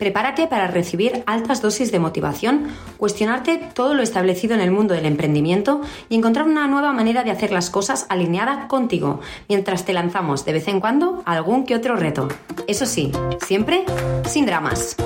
[0.00, 5.04] Prepárate para recibir altas dosis de motivación, cuestionarte todo lo establecido en el mundo del
[5.04, 10.46] emprendimiento y encontrar una nueva manera de hacer las cosas alineada contigo, mientras te lanzamos
[10.46, 12.28] de vez en cuando algún que otro reto.
[12.66, 13.12] Eso sí,
[13.44, 13.84] siempre
[14.24, 14.96] sin dramas.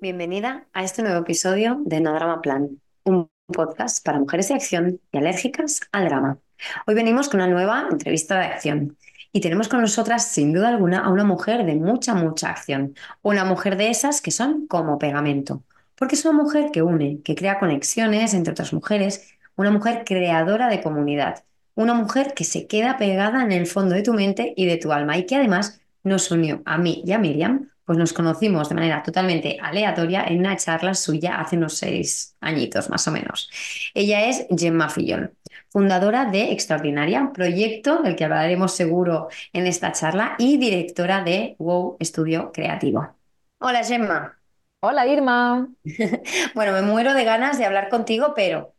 [0.00, 4.98] Bienvenida a este nuevo episodio de No Drama Plan, un podcast para mujeres de acción
[5.12, 6.38] y alérgicas al drama.
[6.86, 8.96] Hoy venimos con una nueva entrevista de acción.
[9.32, 12.94] Y tenemos con nosotras, sin duda alguna, a una mujer de mucha, mucha acción.
[13.22, 15.62] Una mujer de esas que son como pegamento.
[15.94, 20.68] Porque es una mujer que une, que crea conexiones entre otras mujeres, una mujer creadora
[20.68, 24.66] de comunidad, una mujer que se queda pegada en el fondo de tu mente y
[24.66, 28.12] de tu alma y que además nos unió a mí y a Miriam, pues nos
[28.12, 33.10] conocimos de manera totalmente aleatoria en una charla suya hace unos seis añitos más o
[33.10, 33.50] menos.
[33.94, 35.34] Ella es Gemma Fillol
[35.70, 41.96] fundadora de Extraordinaria, proyecto del que hablaremos seguro en esta charla y directora de Wow
[41.98, 43.08] Estudio Creativo.
[43.58, 44.38] Hola Gemma.
[44.78, 45.68] Hola Irma.
[46.54, 48.72] bueno, me muero de ganas de hablar contigo, pero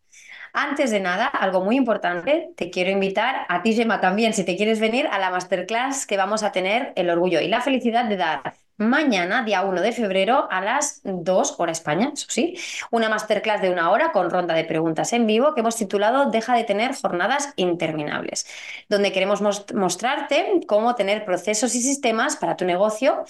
[0.53, 4.55] antes de nada, algo muy importante, te quiero invitar a ti, Gemma, también, si te
[4.55, 8.15] quieres venir a la masterclass que vamos a tener el orgullo y la felicidad de
[8.15, 12.57] dar mañana, día 1 de febrero, a las 2 hora España, eso sí,
[12.91, 16.55] una masterclass de una hora con ronda de preguntas en vivo que hemos titulado Deja
[16.55, 18.45] de tener jornadas interminables,
[18.89, 19.41] donde queremos
[19.73, 23.23] mostrarte cómo tener procesos y sistemas para tu negocio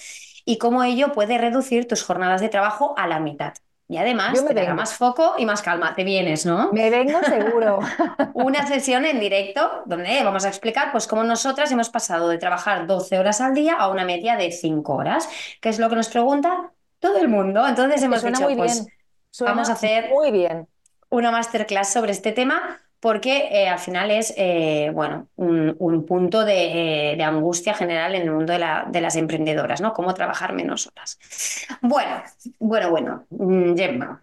[0.44, 3.54] y cómo ello puede reducir tus jornadas de trabajo a la mitad.
[3.92, 5.94] Y además te dará más foco y más calma.
[5.94, 6.72] Te vienes, ¿no?
[6.72, 7.80] Me vengo seguro.
[8.32, 12.86] Una sesión en directo donde vamos a explicar pues cómo nosotras hemos pasado de trabajar
[12.86, 15.28] 12 horas al día a una media de 5 horas,
[15.60, 17.68] que es lo que nos pregunta todo el mundo.
[17.68, 18.94] Entonces hemos dicho, muy pues bien.
[19.40, 20.66] vamos a hacer muy bien.
[21.10, 27.14] una masterclass sobre este tema porque eh, al final es eh, bueno, un, punto eh,
[27.16, 29.92] de, angustia general en el mundo de, de, las emprendedoras, ¿no?
[29.92, 31.18] Cómo trabajar menos horas.
[31.80, 32.22] Bueno,
[32.60, 34.22] bueno, bueno, mm, Gemma,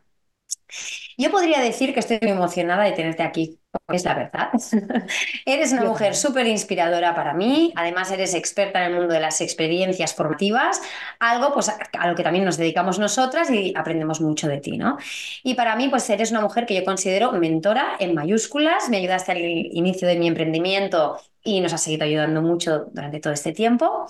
[1.18, 3.59] yo podría decir que estoy muy emocionada de tenerte aquí,
[3.90, 4.50] es la verdad.
[5.46, 9.42] eres una mujer súper inspiradora para mí, además eres experta en el mundo de las
[9.42, 10.82] experiencias formativas,
[11.20, 14.98] algo pues, a lo que también nos dedicamos nosotras y aprendemos mucho de ti, ¿no?
[15.44, 19.32] Y para mí, pues eres una mujer que yo considero mentora en mayúsculas, me ayudaste
[19.32, 24.08] al inicio de mi emprendimiento y nos has seguido ayudando mucho durante todo este tiempo.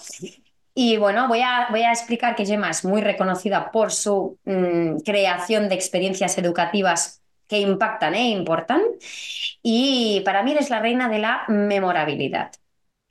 [0.74, 5.00] Y bueno, voy a, voy a explicar que Gemma es muy reconocida por su mm,
[5.00, 7.19] creación de experiencias educativas
[7.50, 8.82] que impactan e importan.
[9.62, 12.52] Y para mí eres la reina de la memorabilidad.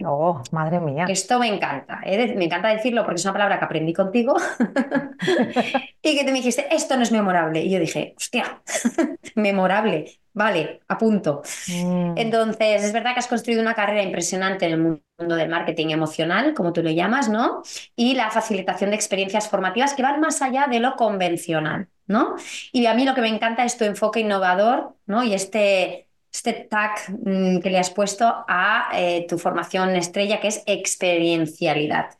[0.04, 1.06] Oh, madre mía.
[1.08, 2.00] Esto me encanta.
[2.04, 2.34] ¿eh?
[2.36, 4.36] Me encanta decirlo porque es una palabra que aprendí contigo
[6.02, 7.60] y que te me dijiste, esto no es memorable.
[7.62, 8.62] Y yo dije, hostia,
[9.34, 10.20] memorable.
[10.32, 11.42] Vale, a punto.
[11.66, 12.12] Mm.
[12.16, 16.54] Entonces, es verdad que has construido una carrera impresionante en el mundo del marketing emocional,
[16.54, 17.62] como tú lo llamas, ¿no?
[17.96, 22.34] Y la facilitación de experiencias formativas que van más allá de lo convencional, ¿no?
[22.72, 25.22] Y a mí lo que me encanta es tu enfoque innovador, ¿no?
[25.22, 30.48] Y este este tag mm, que le has puesto a eh, tu formación estrella, que
[30.48, 32.10] es experiencialidad.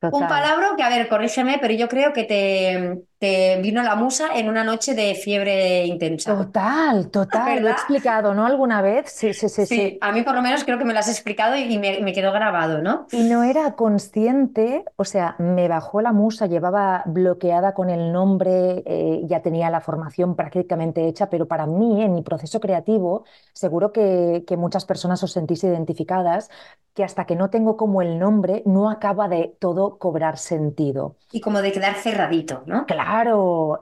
[0.00, 4.28] Un palabra que, a ver, corrígeme, pero yo creo que te, te, vino la musa
[4.34, 6.36] en una noche de fiebre intensa.
[6.36, 7.62] Total, total.
[7.62, 8.46] Lo he explicado, ¿no?
[8.46, 9.10] ¿Alguna vez?
[9.10, 9.98] Sí, sí, sí, sí.
[10.00, 12.82] A mí por lo menos creo que me lo has explicado y me, quedó grabado,
[12.82, 13.06] ¿no?
[13.12, 18.82] Y no era consciente, o sea, me bajó la musa, llevaba bloqueada con el nombre,
[18.86, 23.92] eh, ya tenía la formación prácticamente hecha, pero para mí, en mi proceso creativo, seguro
[23.92, 26.50] que, que muchas personas os sentís identificadas,
[26.94, 31.16] que hasta que no tengo como el nombre, no acaba de todo cobrar sentido.
[31.30, 32.86] Y como de quedar cerradito, ¿no?
[32.86, 33.05] Claro.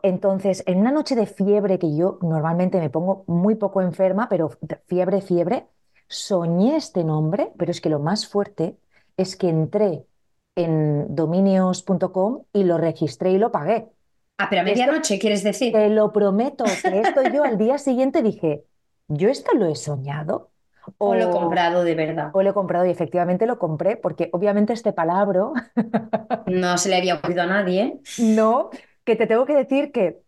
[0.02, 4.50] Entonces, en una noche de fiebre, que yo normalmente me pongo muy poco enferma, pero
[4.86, 5.66] fiebre, fiebre,
[6.08, 8.78] soñé este nombre, pero es que lo más fuerte
[9.16, 10.06] es que entré
[10.56, 13.88] en dominios.com y lo registré y lo pagué.
[14.38, 15.72] Ah, pero a medianoche, ¿quieres decir?
[15.72, 18.64] Te lo prometo, que esto yo al día siguiente dije,
[19.08, 20.52] ¿yo esto lo he soñado?
[20.98, 22.32] O lo he o, comprado de verdad.
[22.32, 25.50] o lo he comprado y efectivamente lo compré porque obviamente este palabra
[26.46, 28.00] No se le había ocurrido a nadie.
[28.16, 28.70] no,
[29.04, 30.20] que te tengo que decir que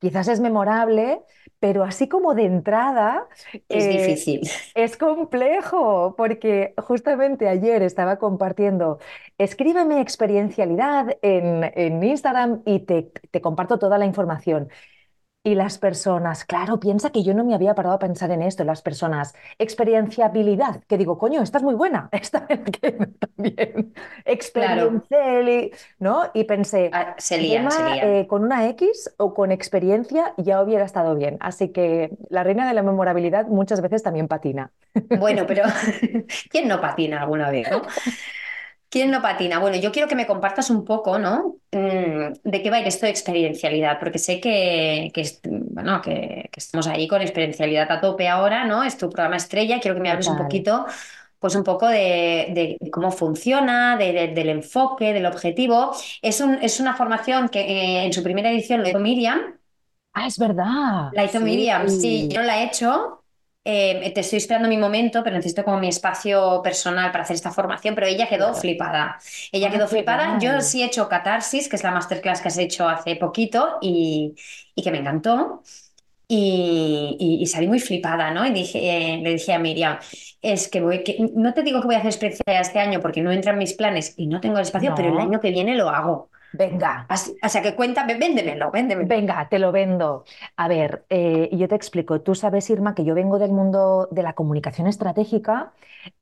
[0.00, 1.22] quizás es memorable,
[1.60, 3.28] pero así como de entrada
[3.68, 4.40] Es eh, difícil.
[4.74, 8.98] es complejo, porque justamente ayer estaba compartiendo,
[9.38, 14.68] escríbeme experiencialidad en, en Instagram y te, te comparto toda la información.
[15.46, 18.64] Y las personas, claro, piensa que yo no me había parado a pensar en esto,
[18.64, 22.46] las personas, experienciabilidad, que digo, coño, esta es muy buena, esta
[23.36, 23.92] también,
[25.98, 26.30] ¿no?
[26.32, 28.20] Y pensé, ah, se lía, se lía.
[28.20, 31.36] eh, con una X o con experiencia ya hubiera estado bien.
[31.40, 34.72] Así que la reina de la memorabilidad muchas veces también patina.
[35.12, 35.64] Bueno, pero
[36.50, 37.82] ¿quién no patina alguna vez, no?
[38.94, 39.58] ¿Quién no patina?
[39.58, 41.56] Bueno, yo quiero que me compartas un poco, ¿no?
[41.72, 43.98] Mm, ¿De qué va a ir esto de experiencialidad?
[43.98, 45.10] Porque sé que,
[45.42, 48.84] bueno, que, que estamos ahí con experiencialidad a tope ahora, ¿no?
[48.84, 49.80] Es tu programa estrella.
[49.80, 50.86] Quiero que me hables un poquito,
[51.40, 55.92] pues un poco de, de cómo funciona, de- de- del enfoque, del objetivo.
[56.22, 59.40] Es un, es una formación que eh, en su primera edición lo hizo Miriam.
[60.12, 61.12] Ah, es verdad.
[61.12, 61.44] La hizo Sí.
[61.46, 63.23] Miriam, sí, yo la he hecho.
[63.66, 67.50] Eh, te estoy esperando mi momento, pero necesito como mi espacio personal para hacer esta
[67.50, 68.60] formación, pero ella quedó Claro.
[68.60, 69.18] flipada.
[69.52, 70.38] Ella Ah, quedó flipada.
[70.38, 74.34] Yo sí he hecho Catarsis, que es la masterclass que has hecho hace poquito y,
[74.74, 75.62] y que me encantó.
[76.28, 78.46] Y, y- y salí muy flipada, ¿no?
[78.46, 78.78] Y dije,
[79.14, 79.98] eh, le dije a Miriam,
[80.42, 83.20] es que voy, que no te digo que voy a hacer experiencia este año porque
[83.22, 85.76] no entra en mis planes y no tengo el espacio, pero el año que viene
[85.76, 86.30] lo hago.
[86.56, 87.04] Venga.
[87.08, 89.08] Así- o sea que cuéntame, véndemelo, véndemelo.
[89.08, 90.24] Venga, te lo vendo.
[90.56, 92.20] A ver, eh, yo te explico.
[92.20, 95.72] Tú sabes, Irma, que yo vengo del mundo de la comunicación estratégica.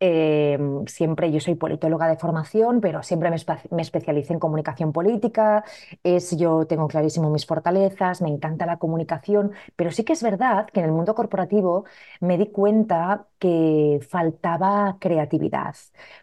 [0.00, 3.28] Eh, siempre, yo soy politóloga de formación, pero siempre
[3.70, 5.64] me especialicé en comunicación política.
[6.02, 10.66] Es, yo tengo clarísimo mis fortalezas, me encanta la comunicación, pero sí que es verdad
[10.72, 11.84] que en el mundo corporativo
[12.20, 15.74] me di cuenta que faltaba creatividad,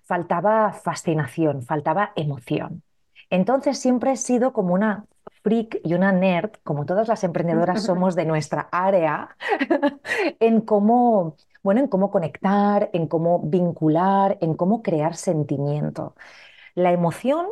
[0.04, 2.82] faltaba fascinación, faltaba emoción.
[3.30, 5.06] Entonces siempre he sido como una
[5.44, 9.36] freak y una nerd, como todas las emprendedoras somos de nuestra área,
[10.40, 16.16] en cómo, bueno, en cómo conectar, en cómo vincular, en cómo crear sentimiento.
[16.76, 17.48] La emoción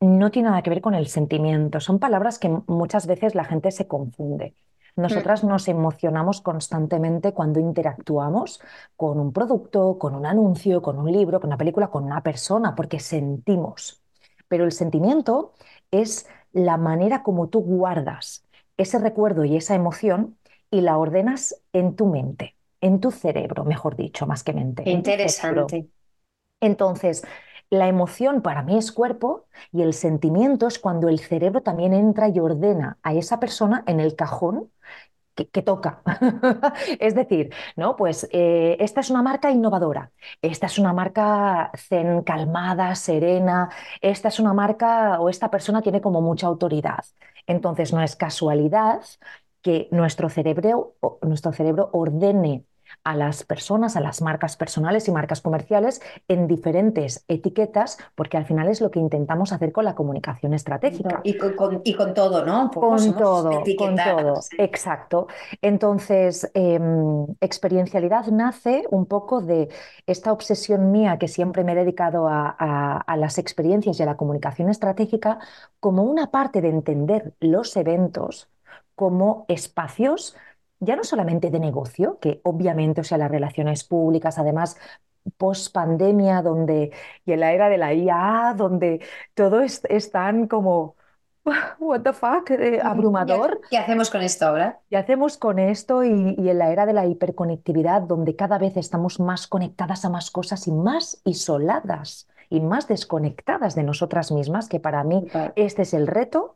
[0.00, 3.70] no tiene nada que ver con el sentimiento, son palabras que muchas veces la gente
[3.72, 4.54] se confunde.
[4.96, 8.60] Nosotras nos emocionamos constantemente cuando interactuamos
[8.96, 12.74] con un producto, con un anuncio, con un libro, con una película, con una persona,
[12.74, 14.02] porque sentimos.
[14.48, 15.52] Pero el sentimiento
[15.90, 18.44] es la manera como tú guardas
[18.76, 20.38] ese recuerdo y esa emoción
[20.70, 24.92] y la ordenas en tu mente, en tu cerebro, mejor dicho, más que mente, en
[24.92, 25.88] interesante.
[26.60, 27.22] Entonces,
[27.70, 32.28] la emoción para mí es cuerpo y el sentimiento es cuando el cerebro también entra
[32.28, 34.70] y ordena a esa persona en el cajón
[35.46, 36.02] que, toca.
[37.00, 37.96] Es decir, ¿no?
[37.96, 40.10] Pues eh, esta es una marca innovadora,
[40.42, 43.70] esta es una marca zen, calmada, serena,
[44.00, 47.04] esta es una marca o esta persona tiene como mucha autoridad.
[47.46, 49.00] Entonces, no es casualidad
[49.62, 52.64] que nuestro cerebro, nuestro cerebro ordene
[53.10, 58.46] a las personas, a las marcas personales y marcas comerciales en diferentes etiquetas, porque al
[58.46, 61.20] final es lo que intentamos hacer con la comunicación estratégica.
[61.24, 62.70] Y con, con- y con todo, ¿no?
[62.70, 65.26] Con todo, con todo, exacto.
[65.62, 69.68] Entonces, em, experiencialidad nace un poco de
[70.06, 74.06] esta obsesión mía que siempre me he dedicado a, a- a las experiencias y a
[74.06, 75.38] la comunicación estratégica
[75.80, 78.48] como una parte de entender los eventos
[78.94, 80.34] como espacios,
[80.80, 84.76] ya no solamente de negocio, que obviamente, o sea, las relaciones públicas, además,
[85.36, 86.92] post pandemia, donde,
[87.24, 89.00] y en la era de la IA, donde
[89.34, 90.96] todo es, es tan como
[91.78, 93.60] What the fuck, eh, ¿Qué, abrumador.
[93.70, 94.80] qué hacemos con esto ahora?
[94.90, 96.04] ¿Qué hacemos con esto?
[96.04, 100.10] Y, y en la era de la hiperconectividad, donde cada vez estamos más conectadas a
[100.10, 105.82] más cosas y más isoladas y más desconectadas de nosotras mismas, que para mí este
[105.82, 106.54] es el reto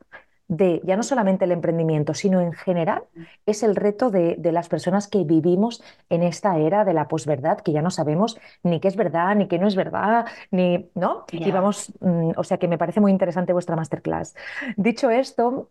[0.56, 3.04] de ya no solamente el emprendimiento, sino en general
[3.46, 7.58] es el reto de, de las personas que vivimos en esta era de la posverdad,
[7.60, 11.30] que ya no sabemos ni qué es verdad, ni qué no es verdad, ni, ¿no?
[11.42, 14.34] Y vamos, mm, o sea que me parece muy interesante vuestra masterclass.
[14.76, 15.70] Dicho esto,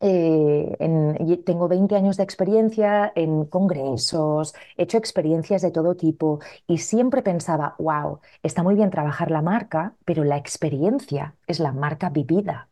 [0.00, 6.40] eh, en- tengo 20 años de experiencia en congresos, he hecho experiencias de todo tipo
[6.66, 11.72] y siempre pensaba, wow, está muy bien trabajar la marca, pero la experiencia es la
[11.72, 12.68] marca vivida.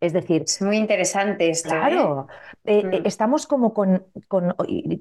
[0.00, 1.80] Es decir, Es muy interesante esto, ¿eh?
[1.80, 2.28] Claro,
[2.64, 3.06] eh, eh, Mm.
[3.06, 4.54] estamos como con, con-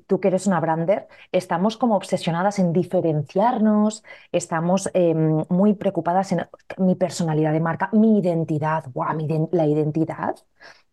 [0.08, 6.42] tú que eres una brander, estamos como obsesionadas en diferenciarnos, estamos em, muy preocupadas en
[6.78, 8.86] mi personalidad de marca, mi identidad.
[8.94, 10.36] Guau, mi iden- la identidad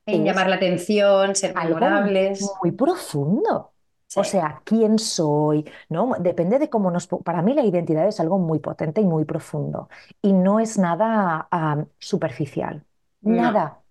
[0.06, 2.40] En llamar la atención, ser algo memorables.
[2.62, 3.72] muy profundo.
[4.16, 6.12] O sea, quién soy, ¿no?
[6.20, 7.08] Depende de cómo nos...
[7.08, 9.88] Para mí la identidad es algo muy potente y muy profundo
[10.22, 11.48] y no es nada
[11.98, 12.84] superficial.
[13.24, 13.82] Nada,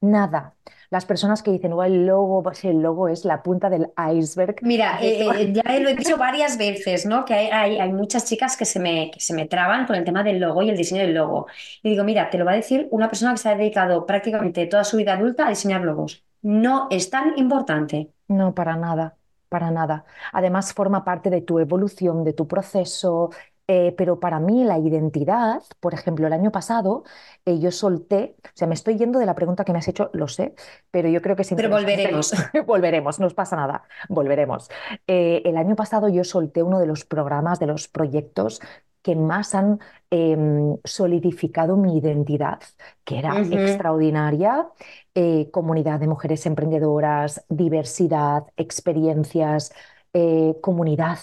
[0.00, 0.56] nada.
[0.90, 4.56] Las personas que dicen, oh, el logo, pues el logo es la punta del iceberg.
[4.62, 7.24] Mira, eh, eh, ya lo he dicho varias veces, ¿no?
[7.24, 10.04] Que hay, hay- hay muchas chicas que se me, que se me traban con el
[10.04, 11.46] tema del logo y el diseño del logo.
[11.82, 14.66] Y digo, mira, te lo va a decir una persona que se ha dedicado prácticamente
[14.66, 16.24] toda su vida adulta a diseñar logos.
[16.42, 18.12] No es tan importante.
[18.28, 19.16] No, para nada,
[19.48, 20.04] para nada.
[20.32, 23.30] Además, forma parte de tu evolución, de tu proceso,
[23.68, 27.04] eh, pero para mí la identidad, por ejemplo, el año pasado
[27.44, 30.10] eh, yo solté, o sea, me estoy yendo de la pregunta que me has hecho,
[30.12, 30.54] lo sé,
[30.90, 32.32] pero yo creo que es Pero volveremos.
[32.66, 34.68] Volveremos, no os pasa nada, volveremos.
[35.06, 38.60] Eh, el año pasado yo solté uno de los programas, de los proyectos
[39.02, 39.78] que más han
[40.10, 42.60] em, solidificado mi identidad,
[43.04, 44.68] que era extraordinaria
[45.14, 49.72] eh, comunidad de mujeres emprendedoras, diversidad, experiencias,
[50.12, 51.18] eh, comunidad,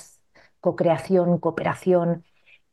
[0.60, 2.25] co-creación, cooperación.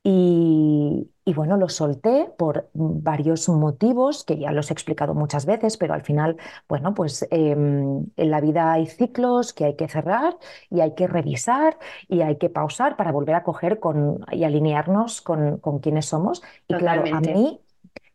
[0.05, 5.77] Y, y bueno, lo solté por varios motivos que ya los he explicado muchas veces,
[5.77, 6.37] pero al final,
[6.69, 10.37] bueno, pues em, en la vida hay ciclos que hay que cerrar
[10.71, 11.79] y hay que revisar
[12.09, 16.43] y hay que pausar para volver a coger con, y alinearnos con, con quienes somos.
[16.67, 17.61] Y claro, a mí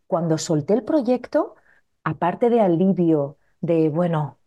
[0.06, 1.56] cuando solté el proyecto,
[2.04, 4.37] aparte de alivio, de, bueno,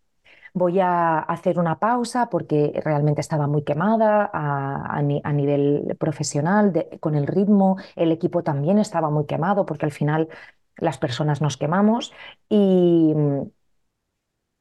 [0.54, 5.96] voy a hacer una pausa porque realmente estaba muy quemada a, a ni- a nivel
[6.00, 10.30] profesional, de- con el ritmo, el equipo también estaba muy quemado porque al final
[10.78, 12.14] las personas nos quemamos
[12.50, 13.14] y,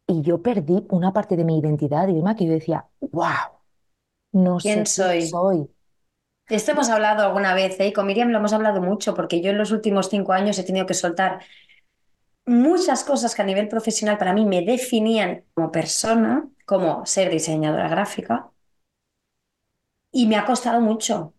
[0.07, 3.61] y yo perdí una parte de mi identidad, Irma, que yo decía, wow,
[4.33, 5.21] no ¿Quién sé quién soy?
[5.21, 5.69] soy.
[6.49, 7.87] De esto hemos hablado alguna vez, ¿eh?
[7.89, 10.65] Y con Miriam lo hemos hablado mucho, porque yo en los últimos cinco años he
[10.65, 11.41] tenido que soltar
[12.51, 17.89] muchas cosas que a nivel profesional para mí me definían como persona, como ser diseñadora
[17.89, 18.51] gráfica,
[20.13, 21.35] y me ha costado mucho.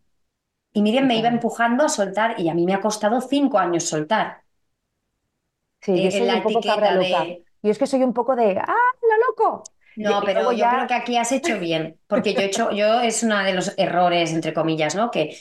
[0.73, 3.83] Y Miriam me iba empujando a soltar, y a mí me ha costado cinco años
[3.85, 4.43] soltar
[5.81, 7.23] Sí, eh, en soy la un poco cabra etiqueta loca.
[7.23, 9.63] de Yo es que soy un poco de, ¡ah, lo loco!
[9.95, 13.23] No, pero yo creo que aquí has hecho bien, porque yo he hecho, yo es
[13.23, 15.11] uno de los errores, entre comillas, ¿no?
[15.11, 15.37] Que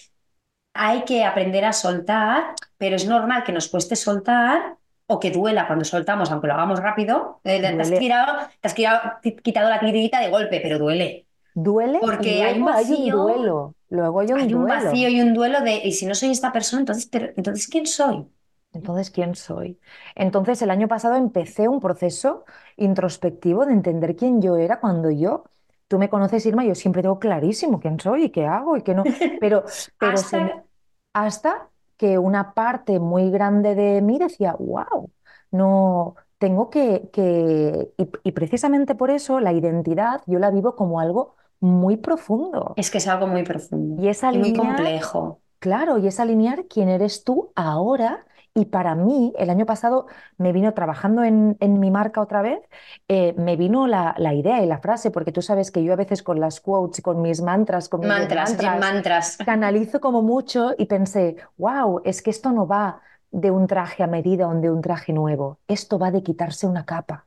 [0.75, 4.77] hay que aprender a soltar, pero es normal que nos cueste soltar
[5.13, 7.41] o que duela cuando soltamos, aunque lo hagamos rápido.
[7.45, 12.65] Eh, Te has te quitado, la tirita de golpe, pero duele, duele porque hay un
[12.65, 15.75] luego hay un vacío, duelo, luego hay un hay un vacío y un duelo de,
[15.85, 18.27] y si no soy esta persona, entonces, pero, entonces ¿quién soy?
[18.73, 19.81] Entonces, ¿quién soy?
[20.15, 22.45] Entonces, el año pasado empecé un proceso
[22.77, 25.45] introspectivo de entender quién yo era cuando yo,
[25.89, 28.95] tú me conoces, Irma, yo siempre tengo clarísimo quién soy y qué hago y qué
[28.95, 29.65] no, pero,
[29.99, 30.65] pero me- Hasta,
[31.13, 31.70] hasta
[32.01, 35.13] que una parte muy grande de mí decía, wow,
[35.51, 37.93] no, tengo que, que...
[37.99, 42.91] Y, y precisamente por eso la identidad yo la vivo como algo muy profundo es
[42.91, 45.43] que es algo muy profundo y es y muy alinear complejo.
[45.59, 48.27] Claro, y es alinear quién eres tú ahora.
[48.61, 52.61] Y para mí, el año pasado me vino trabajando en, en mi marca otra vez,
[53.09, 55.97] eh, me vino la, la idea y la frase, porque tú sabes que yo a
[55.97, 59.39] veces con las quotes, con mis mantras, con mis Mantras, mantras, mantras.
[59.43, 63.01] canalizo como mucho y pensé, wow, es que esto no va
[63.31, 66.85] de un traje a medida o de un traje nuevo, esto va de quitarse una
[66.85, 67.27] capa.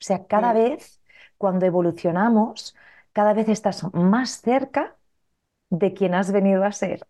[0.00, 1.00] O sea, cada vez
[1.38, 2.76] cuando evolucionamos,
[3.12, 4.96] cada vez estás más cerca
[5.70, 7.06] de quien has venido a ser.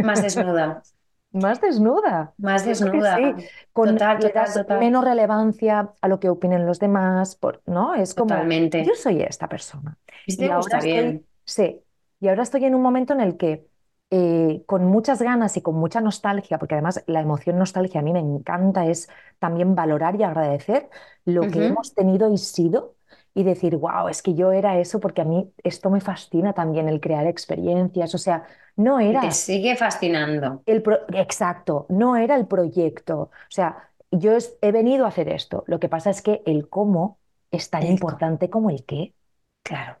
[0.00, 0.84] Más desnuda.
[1.32, 2.34] Más desnuda.
[2.38, 3.14] Más Yo desnuda.
[3.14, 3.36] sí.
[3.72, 4.78] Con, Total, le total, das total.
[4.78, 7.94] menos relevancia a lo que opinen los demás, por- ¿no?
[7.94, 8.94] Es como, yo Totalmente.
[8.94, 9.98] soy esta persona.
[10.26, 11.26] Y si Y te ahora gusta estoy, bien.
[11.44, 11.82] sí,
[12.20, 13.68] y ahora estoy en un momento en el que
[14.10, 18.12] eh, con muchas ganas y con mucha nostalgia, porque además la emoción nostalgia a mí
[18.12, 19.08] me encanta, es
[19.38, 20.88] también valorar y agradecer
[21.24, 22.96] lo que hemos tenido y sido.
[23.34, 26.88] Y decir, wow, es que yo era eso porque a mí esto me fascina también,
[26.88, 28.14] el crear experiencias.
[28.14, 28.44] O sea,
[28.76, 30.64] no Y te era sigue fascinando.
[30.66, 33.16] el pro- exacto, no era el proyecto.
[33.22, 35.64] O sea, yo es- he venido a hacer esto.
[35.66, 37.18] Lo que pasa es que el cómo
[37.50, 39.14] es tan El importante como el qué.
[39.62, 40.00] claro.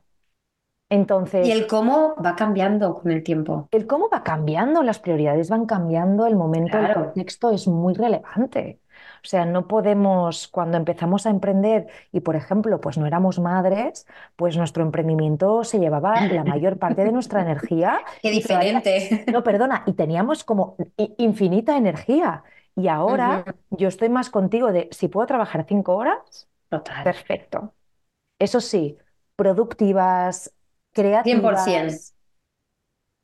[1.40, 3.68] Y Entonces, el cómo va cambiando con el tiempo.
[3.70, 6.92] el cómo va cambiando, las prioridades van cambiando, el momento, el Claro.
[6.92, 8.80] contexto es muy relevante.
[9.24, 14.06] O sea, no podemos, cuando empezamos a emprender y, por ejemplo, pues no éramos madres,
[14.36, 19.24] pues nuestro emprendimiento se llevaba la mayor parte de nuestra energía Qué todavía, diferente.
[19.26, 20.76] no, perdona, y teníamos como
[21.18, 22.44] infinita energía.
[22.76, 27.04] Y ahora yo estoy más contigo de si puedo trabajar cinco horas, Total.
[27.04, 27.74] perfecto.
[28.38, 28.98] Eso sí,
[29.36, 30.54] productivas,
[31.22, 31.92] 100%.
[31.92, 32.14] creativas,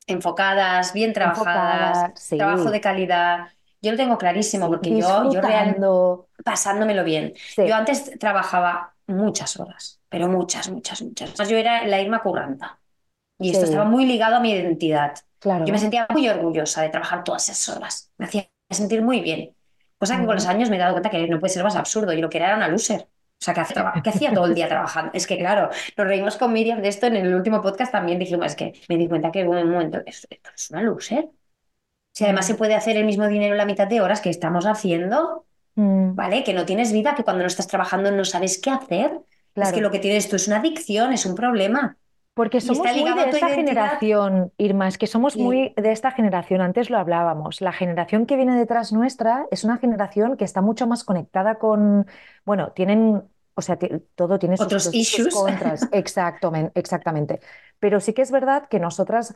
[0.09, 3.49] Enfocadas, bien trabajadas, trabajo de calidad.
[3.87, 5.77] Yo lo tengo clarísimo porque yo, yo real,
[6.45, 7.33] pasándomelo bien.
[7.37, 11.31] sí, Yo antes trabajaba muchas horas, pero muchas, muchas, muchas.
[11.31, 12.81] Además, yo era la Irma curranta
[13.39, 15.15] y esto estaba muy ligado a mi identidad.
[15.43, 15.79] Yo me claro.
[15.79, 18.11] sentía muy orgullosa de trabajar todas esas horas.
[18.19, 19.55] Me hacía sentir muy bien.
[19.99, 22.13] Cosa que con los años me he dado cuenta que no puede ser más absurdo.
[22.13, 23.03] Yo lo que era era una loser.
[23.39, 25.13] O sea, que hacía, que hacía todo el día trabajando.
[25.15, 28.19] Es que, claro, nos reímos con Miriam de esto en el último podcast también.
[28.19, 31.31] Dijimos, es que me di cuenta que en un momento, esto, esto es una loser.
[32.17, 34.65] Si además se puede hacer el mismo dinero en la mitad de horas que estamos
[34.65, 35.45] haciendo,
[35.75, 36.45] mm, ¿vale?
[36.45, 39.21] Que no tienes vida, que cuando no estás trabajando no sabes qué hacer.
[39.55, 41.99] Es que lo que tienes tú es una adicción, es un problema.
[42.33, 45.43] Porque somos muy de esta generación, Irma, es que somos Sí.
[45.43, 49.77] muy de esta generación, antes lo hablábamos, la generación que viene detrás nuestra es una
[49.77, 52.07] generación que está mucho más conectada con,
[52.47, 53.79] bueno, tienen, o sea,
[54.15, 55.35] todo tiene sus Otros y sus issues.
[55.35, 57.41] contras, exactamente, exactamente.
[57.79, 59.35] Pero sí que es verdad que nosotras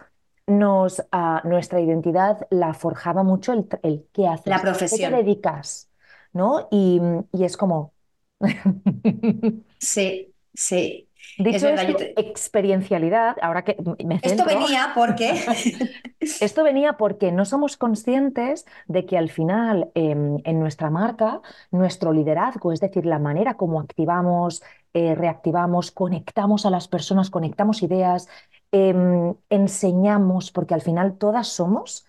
[0.50, 5.10] nos, ah, nuestra identidad la forjaba mucho el, el qué La haces, a qué te
[5.10, 5.12] profesión.
[5.12, 5.90] dedicas,
[6.32, 6.68] ¿no?
[6.70, 7.00] Y,
[7.32, 7.94] y es como...
[9.78, 11.08] Sí, sí.
[11.48, 15.34] Es Dicho esto, te- experiencialidad, ahora que me Esto venía porque
[16.40, 21.40] esto venía porque no somos conscientes de que al final em, en nuestra marca,
[21.70, 24.62] nuestro liderazgo, es decir, la manera como activamos,
[24.94, 28.28] eh, reactivamos, conectamos a las personas, conectamos ideas,
[28.72, 32.06] em, enseñamos, porque al final todas somos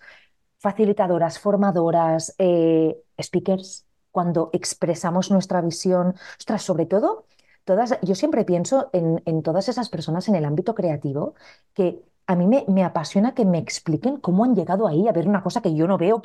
[0.58, 7.26] facilitadoras, formadoras, eh, speakers, cuando expresamos nuestra visión, ostras, sobre todo,
[7.64, 11.34] todas, yo siempre pienso en, todas esas personas en el ámbito creativo
[11.74, 15.28] que a mí me, me apasiona que me expliquen cómo han llegado ahí a ver
[15.28, 16.22] una cosa que yo no veo,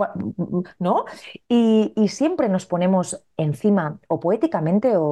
[0.79, 1.05] ¿no?
[1.47, 5.03] Y, y siempre nos ponemos encima, o poéticamente o-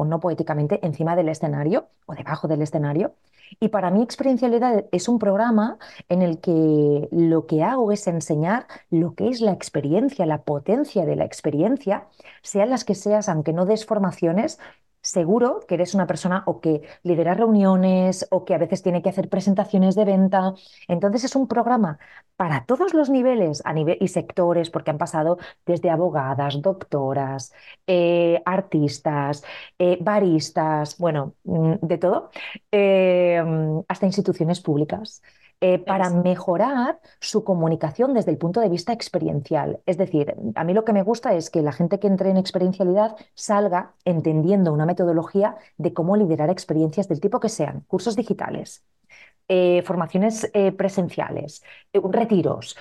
[0.00, 3.14] o no poéticamente, encima del escenario o debajo del escenario.
[3.58, 5.78] Y para mí, Experiencialidad es un programa
[6.08, 11.04] en el que lo que hago es enseñar lo que es la experiencia, la potencia
[11.04, 12.06] de la experiencia,
[12.42, 14.58] sean las que seas, aunque no des formaciones,
[15.10, 19.08] seguro que eres una persona o que lidera reuniones o que a veces tiene que
[19.10, 20.54] hacer presentaciones de venta.
[20.88, 21.98] Entonces es un programa
[22.36, 23.62] para todos los niveles
[24.00, 27.52] y sectores, porque han pasado desde abogadas, doctoras,
[27.86, 29.44] eh, artistas,
[29.78, 32.30] eh, baristas, bueno, mm, de todo
[32.72, 33.42] eh,
[33.88, 35.22] hasta instituciones públicas,
[35.62, 39.80] eh, para mejorar su comunicación desde el punto de vista experiencial.
[39.86, 42.38] Es decir, a mí lo que me gusta es que la gente que entre en
[42.38, 48.84] experiencialidad salga entendiendo una metodología de cómo liderar experiencias del tipo que sean, cursos digitales.
[49.48, 52.76] eh, formaciones eh, presenciales, eh, retiros,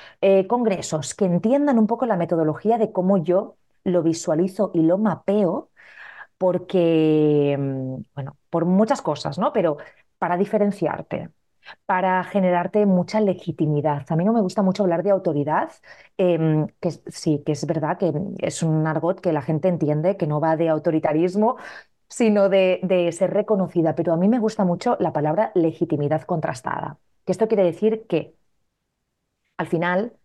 [0.48, 5.72] congresos, que entiendan un poco la metodología de cómo yo lo visualizo y lo mapeo
[6.38, 9.54] porque, mm, bueno, por muchas cosas, ¿no?
[9.54, 9.78] Pero
[10.20, 11.30] para diferenciarte,
[11.86, 14.06] para generarte mucha legitimidad.
[14.10, 15.72] A mí no me gusta mucho hablar de autoridad,
[16.18, 20.28] em, que sí, que es verdad que es un argot que la gente entiende, que
[20.28, 21.58] no va de autoritarismo,
[22.10, 27.00] sino de, de ser reconocida, pero a mí me gusta mucho la palabra legitimidad contrastada,
[27.26, 28.36] que esto quiere decir que
[29.58, 30.19] al final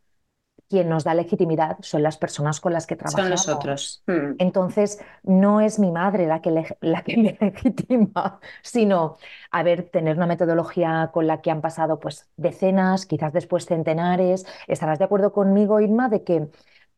[0.68, 3.48] quien nos da legitimidad son las personas con las que Son los trabajamos.
[3.48, 4.02] otros.
[4.06, 4.32] Mm.
[4.38, 9.16] Entonces, no es mi madre la que, le- la que me legitima, sino,
[9.52, 14.44] a ver, tener una metodología con la que han pasado pues decenas, quizás después centenares.
[14.66, 16.48] Estarás de acuerdo conmigo, Irma, de que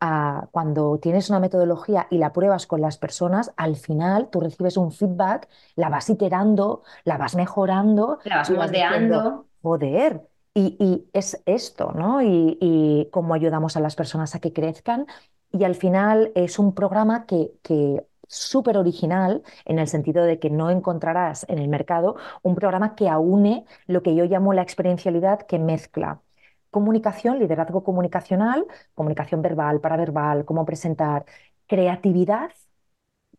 [0.00, 4.76] ah, cuando tienes una metodología y la pruebas con las personas, al final tú recibes
[4.76, 9.48] un feedback, la vas iterando, la vas mejorando La vas moldeando.
[9.62, 10.26] joder.
[10.58, 12.22] Y, es esto, ¿no?
[12.22, 15.06] Y, y cómo ayudamos a las personas a que crezcan.
[15.52, 20.50] Y al final es un programa que, que súper original en el sentido de que
[20.50, 25.42] no encontrarás en el mercado un programa que aúne lo que yo llamo la experiencialidad
[25.42, 26.22] que mezcla
[26.70, 31.24] comunicación, liderazgo comunicacional, comunicación verbal, paraverbal, cómo presentar,
[31.66, 32.50] creatividad,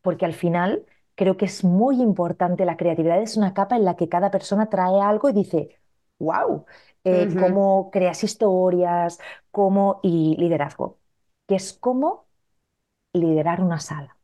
[0.01, 3.95] porque al final creo que es muy importante, la creatividad es una capa en la
[3.95, 5.69] que cada persona trae algo y dice,
[6.19, 6.65] wow,
[7.35, 9.19] Cómo creas historias,
[9.51, 10.99] cómo, y liderazgo,
[11.47, 12.27] que es cómo
[13.13, 14.17] liderar una sala.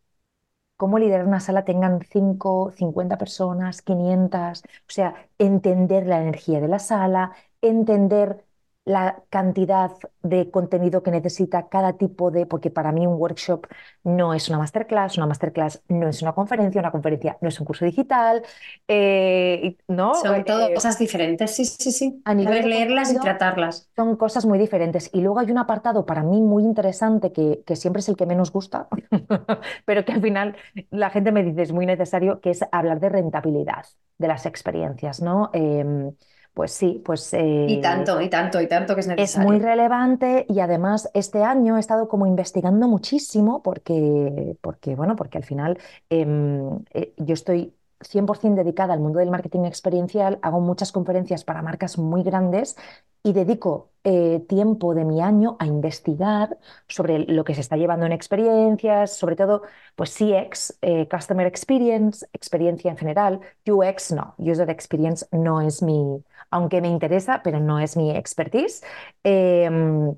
[0.78, 6.68] Cómo liderar una sala tengan 5, 50 personas, 500, o sea, entender la energía de
[6.68, 8.46] la sala, entender
[8.86, 9.92] la cantidad
[10.24, 13.68] de contenido que necesita cada tipo de, porque para mí un workshop
[14.04, 17.66] no es una masterclass, una masterclass no es una conferencia, una conferencia no es un
[17.66, 18.44] curso digital,
[18.88, 20.14] eh, ¿no?
[20.14, 21.56] Son todo Eh, cosas diferentes.
[21.56, 22.22] Sí, sí, sí.
[22.26, 23.90] a nivel Saber leerlas y tratarlas.
[23.96, 25.10] son cosas muy diferentes.
[25.14, 28.26] Y luego hay un apartado para mí muy interesante que, que siempre es el que
[28.26, 28.88] menos gusta,
[29.86, 30.56] pero que al final
[30.90, 33.86] la gente me dice es muy necesario, que es hablar de rentabilidad
[34.18, 35.50] de las experiencias, ¿no?
[35.54, 36.12] Em,
[36.54, 37.34] Pues sí, pues
[37.66, 39.60] Y eh, tanto, y tanto, y tanto que es es muy necesario.
[39.60, 45.44] relevante y además este año he estado como investigando muchísimo porque, porque bueno, porque al
[45.44, 45.78] final
[46.10, 51.62] em, eh, yo estoy 100% dedicada al mundo del marketing experiencial, hago muchas conferencias para
[51.62, 52.76] marcas muy grandes
[53.24, 58.06] y dedico eh, tiempo de mi año a investigar sobre lo que se está llevando
[58.06, 59.62] en experiencias, sobre todo
[59.96, 66.24] pues CX, eh, Customer Experience, experiencia en general, UX no, User Experience no es mi,
[66.54, 68.84] aunque me interesa, pero no es mi expertise.
[69.24, 70.16] Em,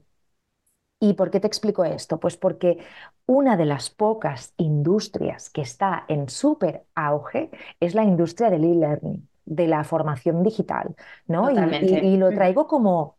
[0.99, 2.19] ¿y por qué te explico esto?
[2.19, 2.79] Pues porque
[3.25, 9.27] una de las pocas industrias que está en súper auge es la industria del e-learning,
[9.45, 10.95] de la formación digital,
[11.27, 11.49] ¿no?
[11.51, 12.13] Y, y- Totalmente.
[12.13, 12.33] y lo Mm.
[12.33, 13.17] traigo como,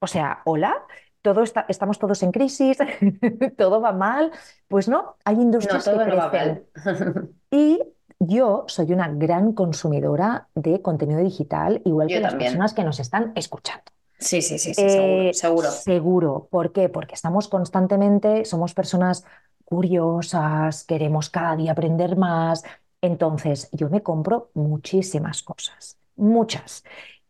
[0.00, 0.86] o sea, hola,
[1.22, 2.78] todo está, estamos todos en crisis,
[3.58, 4.32] todo va mal.
[4.68, 6.32] Pues no, hay No, industrias que todo no va crecen.
[6.32, 6.66] mal.
[7.50, 7.80] Y
[8.20, 13.32] yo soy una gran consumidora de contenido digital, igual que las personas que nos están
[13.36, 13.84] escuchando.
[14.18, 15.70] Sí, sí, sí, sí, seguro, Eh, seguro.
[15.86, 16.48] seguro.
[16.50, 16.88] ¿Por qué?
[16.88, 19.24] Porque estamos constantemente, somos personas
[19.64, 22.64] curiosas, queremos cada día aprender más.
[23.02, 26.84] Entonces, yo me compro muchísimas cosas, muchas.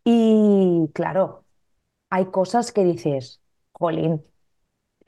[0.05, 1.45] Y claro,
[2.11, 3.41] hay cosas que dices,
[3.73, 4.25] jolín,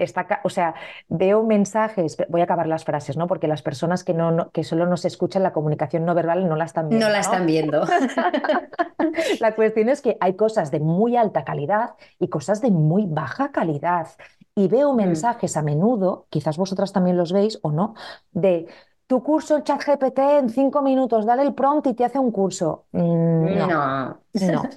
[0.04, 0.74] está, o sea,
[1.08, 3.26] veo mensajes, voy a acabar las frases, ¿no?
[3.26, 6.56] Porque las personas que, no, no- que solo nos escuchan la comunicación no verbal no
[6.56, 7.20] la están No viendo, la ¿no?
[7.20, 7.84] están viendo.
[9.40, 13.50] La cuestión es que hay cosas de muy alta calidad y cosas de muy baja
[13.52, 14.08] calidad.
[14.54, 14.96] Y veo Mm.
[14.96, 17.94] mensajes a menudo, quizás vosotras también los veis o no,
[18.32, 18.66] de
[19.06, 22.86] tu curso en ChatGPT en cinco minutos, dale el prompt y te hace un curso.
[22.92, 24.16] Mm, no, No.
[24.34, 24.70] no,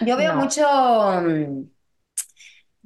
[0.00, 0.62] Yo veo mucho,
[1.22, 1.64] mm,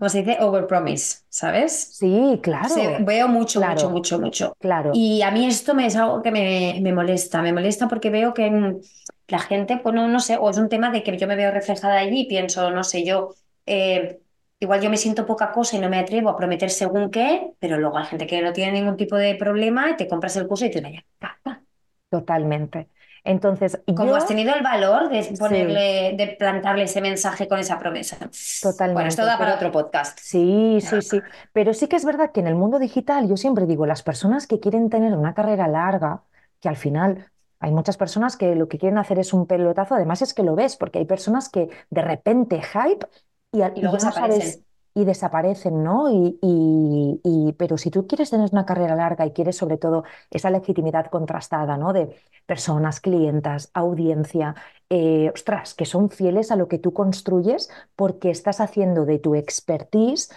[0.01, 0.39] ¿cómo se dice?
[0.41, 1.99] Overpromise, ¿sabes?
[1.99, 4.57] Sí, claro, veo mucho, mucho, claro, mucho, mucho.
[4.59, 4.93] claro.
[4.93, 7.43] Y a mí esto me es algo que me, me molesta.
[7.43, 8.81] Me molesta porque veo que mm,
[9.29, 11.53] la gente, pues no, no sé, o es un tema de que yo me veo
[11.53, 13.31] reflejada allí y pienso, no sé, yo,
[13.67, 14.21] eh,
[14.61, 17.79] igual yo me siento poca cosa y no me atrevo a prometer según qué, pero
[17.79, 20.65] luego hay gente que no tiene ningún tipo de problema y te compras el curso
[20.67, 21.65] y dices, vaya, caca".
[22.11, 22.89] Totalmente.
[23.25, 27.79] Entonces, ¿Cómo has tenido el valor de sí, ponerle, de plantarle ese mensaje con esa
[27.79, 28.17] promesa?
[28.93, 30.19] Bueno, esto totalmente, da para pero otro podcast.
[30.21, 31.23] sí, sí, sí.
[31.53, 34.47] Pero sí que es verdad que en el mundo digital, yo siempre digo, las personas
[34.47, 36.25] que quieren tener una carrera larga,
[36.61, 40.23] que al final hay muchas personas que lo que quieren hacer es un pelotazo, además
[40.23, 43.07] es que lo ves, porque hay personas que de repente hype
[43.53, 44.63] y, Y y luego ya no sabes.
[44.95, 46.11] Y desaparecen, ¿no?
[46.11, 50.05] Y, y- y- pero si tú quieres tener una carrera larga y quieres sobre todo
[50.31, 51.93] esa legitimidad contrastada, ¿no?
[51.93, 54.55] De personas, clientas, audiencia,
[54.91, 59.35] eh, ostras, que son fieles a lo que tú construyes porque estás haciendo de tu
[59.35, 60.31] expertise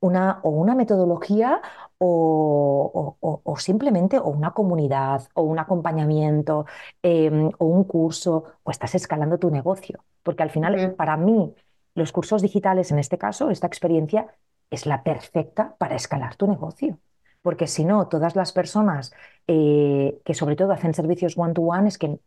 [0.00, 1.60] una, o una metodología
[1.98, 6.66] o, o- o- o simplemente o una comunidad o un acompañamiento
[7.02, 10.04] em, o un curso o estás escalando tu negocio.
[10.22, 11.54] Porque al final, para mí,
[11.98, 14.28] los cursos digitales, en este caso, esta experiencia
[14.70, 16.98] es la perfecta para escalar tu negocio.
[17.42, 19.12] Porque si no, todas las personas
[19.46, 22.18] eh, que sobre todo hacen servicios one-to-one es que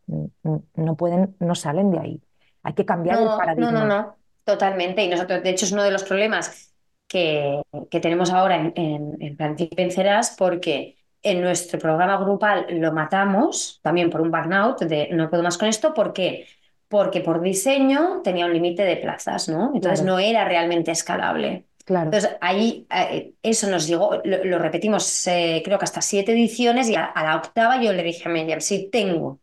[0.74, 2.24] no pueden, no salen de ahí.
[2.64, 3.86] Hay que cambiar el No, no, no, paradigma.
[3.86, 5.04] no, totalmente.
[5.04, 6.74] Y nosotros, de hecho, es uno de los problemas
[7.08, 9.38] que, que tenemos ahora en, en, en
[9.76, 15.44] Vencerás, porque en nuestro programa grupal lo matamos también por un burnout de no puedo
[15.44, 15.94] más con esto.
[15.94, 16.48] ¿Por qué?
[16.92, 19.72] Porque por diseño tenía un límite de plazas, ¿no?
[19.74, 21.66] Entonces Claro, no era realmente escalable.
[21.86, 22.06] claro.
[22.12, 26.90] Entonces ahí eh, eso nos llegó, lo, lo repetimos eh, creo que hasta siete ediciones
[26.90, 29.40] y a, a la octava yo le dije a Miriam, si tengo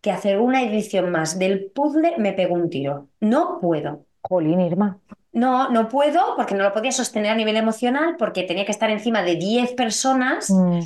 [0.00, 3.08] que hacer una edición más del puzzle, me pego un tiro.
[3.20, 4.06] No puedo.
[4.22, 4.98] Jolín, Irma.
[5.32, 8.90] No, no puedo porque no lo podía sostener a nivel emocional porque tenía que estar
[8.90, 10.80] encima de 10 personas Mm,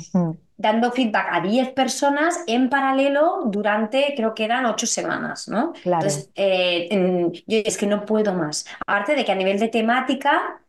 [0.59, 5.71] dando feedback a 10 personas en paralelo durante, creo que eran 8 semanas, ¿no?
[5.81, 8.65] claro, Entonces, eh, yo es que no puedo más.
[8.85, 10.61] Aparte de que a nivel de temática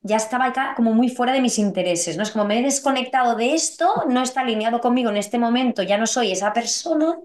[0.00, 2.22] ya estaba acá como muy fuera de mis intereses, ¿no?
[2.22, 5.98] Es como me he desconectado de esto, no está alineado conmigo en este momento, ya
[5.98, 7.18] no soy esa persona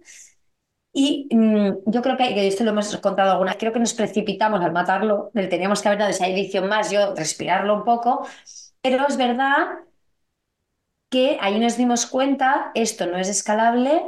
[0.92, 4.62] y mm, yo creo que, que esto lo hemos contado alguna creo que nos precipitamos
[4.62, 8.28] al matarlo, le teníamos que haber dado esa edición más, yo respirarlo un poco,
[8.82, 9.68] pero es verdad
[11.10, 14.04] que ahí nos dimos cuenta, esto no es escalable,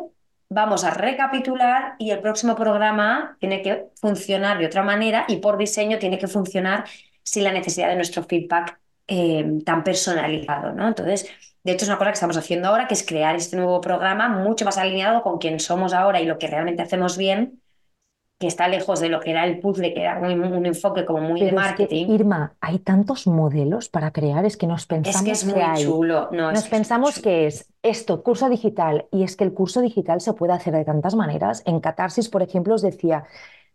[0.49, 5.57] vamos a recapitular y el próximo programa tiene que funcionar de otra manera y por
[5.57, 6.85] diseño tiene que funcionar
[7.23, 10.87] sin la necesidad de nuestro feedback eh, tan personalizado, ¿no?
[10.87, 11.29] Entonces,
[11.63, 14.27] de hecho es una cosa que estamos haciendo ahora, que es crear este nuevo programa
[14.29, 17.61] mucho más alineado con quien somos ahora y lo que realmente hacemos bien,
[18.39, 21.21] que está lejos de lo que era el puzzle, que era un, un enfoque como
[21.21, 22.05] muy de pero es que, marketing.
[22.05, 25.61] Irma, hay tantos modelos para crear, es que nos Es que es pensamos que muy
[25.61, 27.21] hay, chulo, no, nos es pensamos chulo.
[27.21, 30.85] que es esto, curso digital, y es que el curso digital se puede hacer de
[30.85, 31.63] tantas maneras.
[31.65, 33.25] En Catarsis, por ejemplo, os decía,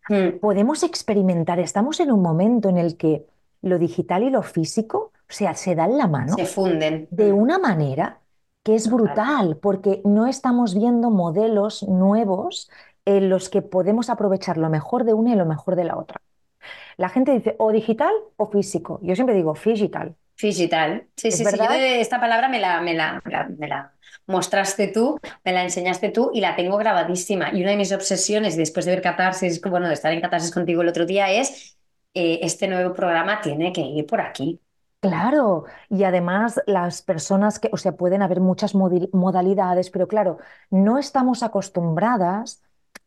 [0.08, 3.26] Mm, podemos experimentar, estamos en un momento en el que
[3.62, 7.08] lo digital y lo físico, o sea, se dan la se mano funden.
[7.10, 8.20] de Mm, una manera
[8.62, 12.70] que es brutal, porque no estamos viendo modelos nuevos
[13.04, 16.20] en los que podemos aprovechar lo mejor de una y lo mejor de la otra.
[16.96, 19.00] La gente dice o digital o físico.
[19.02, 20.14] Yo siempre digo digital.
[20.40, 21.06] Digital.
[21.16, 21.56] Sí, ¿Es sí, sí.
[21.56, 23.92] Yo de esta palabra me la, me la, me la, me la
[24.26, 27.50] mostraste tú, me la enseñaste tú y la tengo grabadísima.
[27.52, 30.82] Y una de mis obsesiones, después de ver Catarsis, bueno, de estar en Catarsis contigo
[30.82, 31.76] el otro día, es
[32.14, 34.60] eh, este nuevo programa tiene que ir por aquí.
[35.00, 40.38] Claro, y además las personas que, o sea, pueden haber muchas modalidades, pero claro,
[40.70, 42.62] no estamos acostumbradas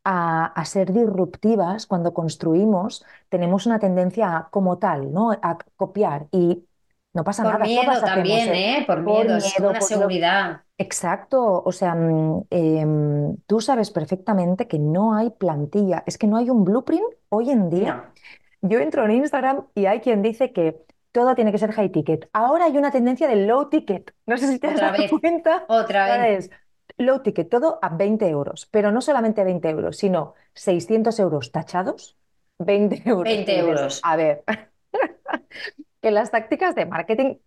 [0.08, 5.32] a, a ser disruptivas cuando construimos, tenemos una tendencia a, como tal, ¿no?
[5.34, 6.66] A copiar y
[7.14, 8.82] no pasa Por nada, miedo también, ¿eh?
[8.82, 8.84] ¿eh?
[8.86, 10.64] Por Por miedo, es una por lo- seguridad.
[10.80, 16.38] Exacto, o sea, mm, em, tú sabes perfectamente que no hay plantilla, es que no
[16.38, 18.14] hay un blueprint hoy en día No,
[18.62, 20.80] yo entro en Instagram y hay quien dice que
[21.12, 22.30] todo tiene que ser high ticket.
[22.34, 24.14] Ahora hay una tendencia del low ticket.
[24.28, 25.68] No sé si te has otra dado vez, cuenta.
[25.68, 26.50] otra vez.
[26.98, 28.68] Low ticket, todo a 20 euros.
[28.72, 32.18] Pero no solamente 20 euros, sino 600 euros tachados,
[32.60, 33.30] 20 euros.
[33.30, 34.02] 20 Y dices, euros.
[34.02, 34.44] a ver,
[36.02, 37.38] que las tácticas de marketing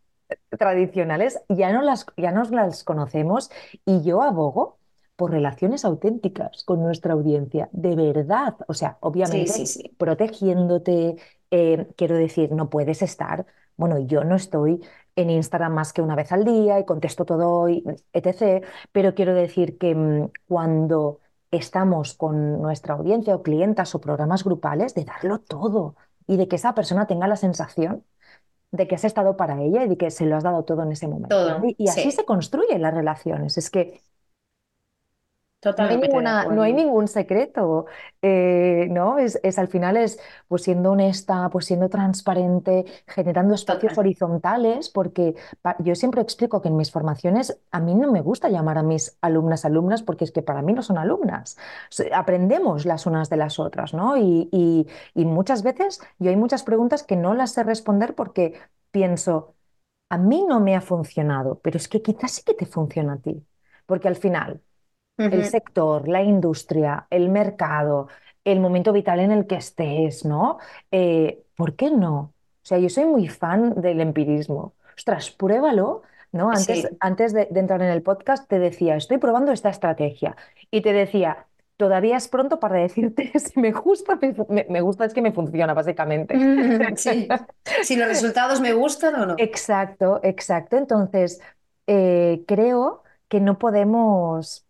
[0.58, 3.50] tradicionales ya no las, ya nos las conocemos
[3.84, 4.78] y yo abogo
[5.16, 8.56] por relaciones auténticas con nuestra audiencia, de verdad.
[8.68, 9.96] O sea, Sí, obviamente sí, sí.
[9.98, 11.16] protegiéndote,
[11.50, 14.80] eh, quiero decir, no puedes estar, bueno, yo no estoy
[15.20, 18.64] en Instagram más que una vez al día y contesto todo, y, etc.
[18.92, 24.94] Pero quiero decir que mm, cuando estamos con nuestra audiencia o clientas o programas grupales,
[24.94, 28.04] de darlo todo y de que esa persona tenga la sensación
[28.70, 30.92] de que has estado para ella y de que se lo has dado todo en
[30.92, 31.36] ese momento.
[31.36, 33.58] Todo, Y, y así se construyen las relaciones.
[33.58, 34.00] Es que
[35.78, 37.86] no hay ninguna, no ningún secreto,
[38.22, 39.18] eh, ¿no?
[39.18, 43.98] Es, es al final es pues siendo honesta, pues siendo transparente, generando espacios Total.
[43.98, 45.34] horizontales, porque
[45.78, 49.16] yo siempre explico que en mis formaciones a mí no me gusta llamar a mis
[49.22, 51.56] alumnas alumnas porque es que para mí no son alumnas.
[52.12, 54.16] Aprendemos las unas de las otras, ¿no?
[54.16, 58.54] Y, y, y muchas veces yo hay muchas preguntas que no las sé responder porque
[58.90, 59.54] pienso,
[60.10, 63.18] a mí no me ha funcionado, pero es que quizás sí que te funciona a
[63.18, 63.46] ti,
[63.86, 64.62] porque al final
[65.28, 68.08] el sector, la industria, el mercado,
[68.44, 70.58] el momento vital en el que estés, ¿no?
[70.90, 72.18] Eh, ¿por qué no?
[72.62, 74.74] O sea, yo soy muy fan del empirismo.
[74.96, 76.02] Ostras, pruébalo,
[76.32, 76.50] ¿no?
[76.50, 76.88] Antes, Sí.
[77.00, 80.36] antes de, de entrar en el podcast te decía, estoy probando esta estrategia.
[80.70, 85.04] Y te decía, todavía es pronto para decirte si me gusta, me, me- me gusta
[85.06, 86.36] es que me funciona, básicamente.
[86.96, 87.28] Sí.
[87.82, 89.34] Si los resultados me gustan o no.
[89.38, 90.76] Exacto, exacto.
[90.76, 91.40] Entonces,
[91.86, 94.66] eh, creo que no podemos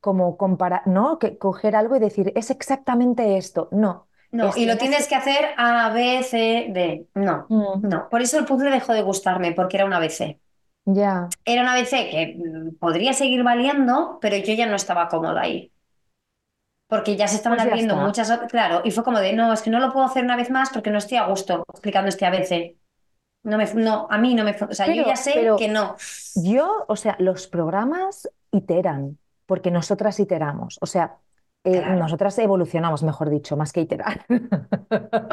[0.00, 1.18] como comparar, ¿no?
[1.18, 3.68] Que coger algo y decir, es exactamente esto.
[3.72, 7.08] No, No, y lo en tienes que hacer A, B, C, D.
[7.14, 8.08] No, Mm, no.
[8.08, 10.40] Por eso el puzzle dejó de gustarme, porque era una ABC.
[10.86, 15.42] ya, Era una ABC que mm, podría seguir valiendo, pero yo ya no estaba cómoda
[15.42, 15.72] ahí.
[16.88, 19.62] Porque ya se estaban pues abriendo muchas, ot- claro, y fue como de, no, es
[19.62, 22.26] que no lo puedo hacer una vez más porque no estoy a gusto explicando este
[22.26, 22.76] ABC.
[23.44, 25.96] No me, no, a mí no me, o sea, yo ya sé que no.
[26.34, 29.18] yo, o sea, los programas iteran,
[29.50, 30.78] porque nosotras iteramos.
[30.80, 31.18] O sea,
[31.64, 32.00] eh, Claro.
[32.02, 34.26] nosotras evolucionamos, mejor dicho, más que iterar.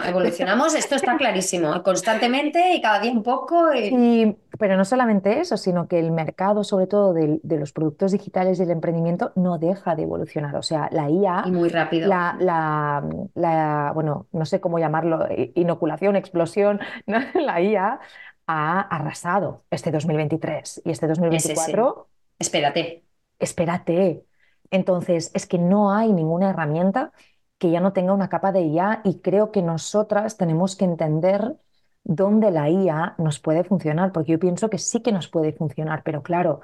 [0.09, 3.73] Evolucionamos, esto está clarísimo, constantemente y cada día un poco.
[3.73, 7.71] y- Y, pero no solamente eso, sino que el mercado, sobre todo del- de, los
[7.73, 10.55] productos digitales y el emprendimiento, no deja de evolucionar.
[10.57, 11.09] O sea, la
[11.41, 12.09] y IA, muy rápido.
[12.09, 13.03] la, la,
[13.35, 15.25] la- bueno, no sé cómo llamarlo,
[15.55, 17.19] inoculación, explosión, ¿no?
[17.35, 17.99] La IA
[18.47, 21.73] ha arrasado este 2023 y este Ese sí.
[21.75, 23.03] 2024, Espérate.
[23.39, 24.25] Espérate.
[24.71, 27.11] Entonces, es que no hay ninguna herramienta
[27.57, 31.55] que ya no tenga una capa de IA y creo que nosotras tenemos que entender
[32.03, 36.03] dónde la IA nos puede funcionar, porque yo pienso que sí que nos puede funcionar,
[36.03, 36.61] pero claro,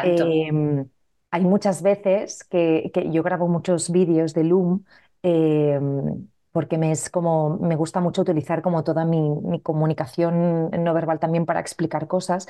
[0.00, 0.88] em,
[1.30, 4.84] hay muchas veces que, que yo grabo muchos vídeos de Loom
[5.22, 10.94] em, porque me es como me gusta mucho utilizar como toda mi, mi comunicación no
[10.94, 12.48] verbal también para explicar cosas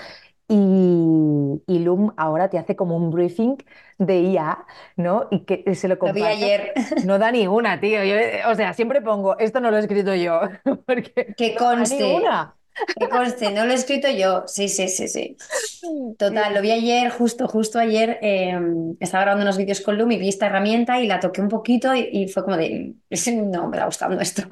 [0.49, 3.57] y, y Loom ahora te hace como un briefing
[3.99, 4.67] de IA,
[4.97, 5.29] ¿no?
[5.31, 6.27] Y que se lo Lo vi comparte.
[6.27, 6.73] ayer.
[7.03, 8.05] No da ni una, tío.
[8.05, 8.15] Yo,
[8.51, 10.41] o sea, siempre pongo, esto no lo he escrito yo,
[10.87, 12.57] porque Que no da ni conste, una.
[12.99, 14.45] Que conste, no lo he escrito yo.
[14.47, 15.37] Sí, sí, sí, sí.
[16.19, 18.19] Total, lo vi ayer, justo, justo ayer.
[18.23, 18.59] eh,
[19.01, 21.95] estaba grabando unos vídeos con Loom y vi esta herramienta y la toqué un poquito
[21.95, 22.95] y, y fue como de,
[23.45, 24.43] no, me está gustando esto.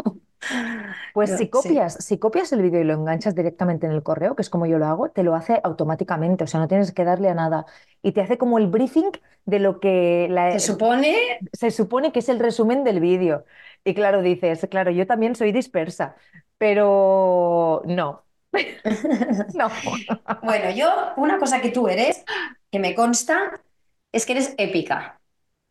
[1.12, 4.02] Pues Pero si sí, copias, si copias el vídeo y lo enganchas directamente en el
[4.02, 6.92] correo, que es como yo lo hago, te lo hace automáticamente, o sea, no tienes
[6.92, 7.66] que darle a nada.
[8.02, 9.10] Y te hace como el briefing
[9.44, 11.14] de lo que se supone,
[11.52, 13.44] se supone que es el resumen del vídeo.
[13.84, 16.16] Y claro, dices, claro, yo también soy dispersa,
[16.58, 18.24] pero no,
[19.52, 19.70] no.
[20.40, 22.24] Bueno, yo, una cosa que tú eres,
[22.70, 23.62] que me consta,
[24.12, 25.20] es que eres épica,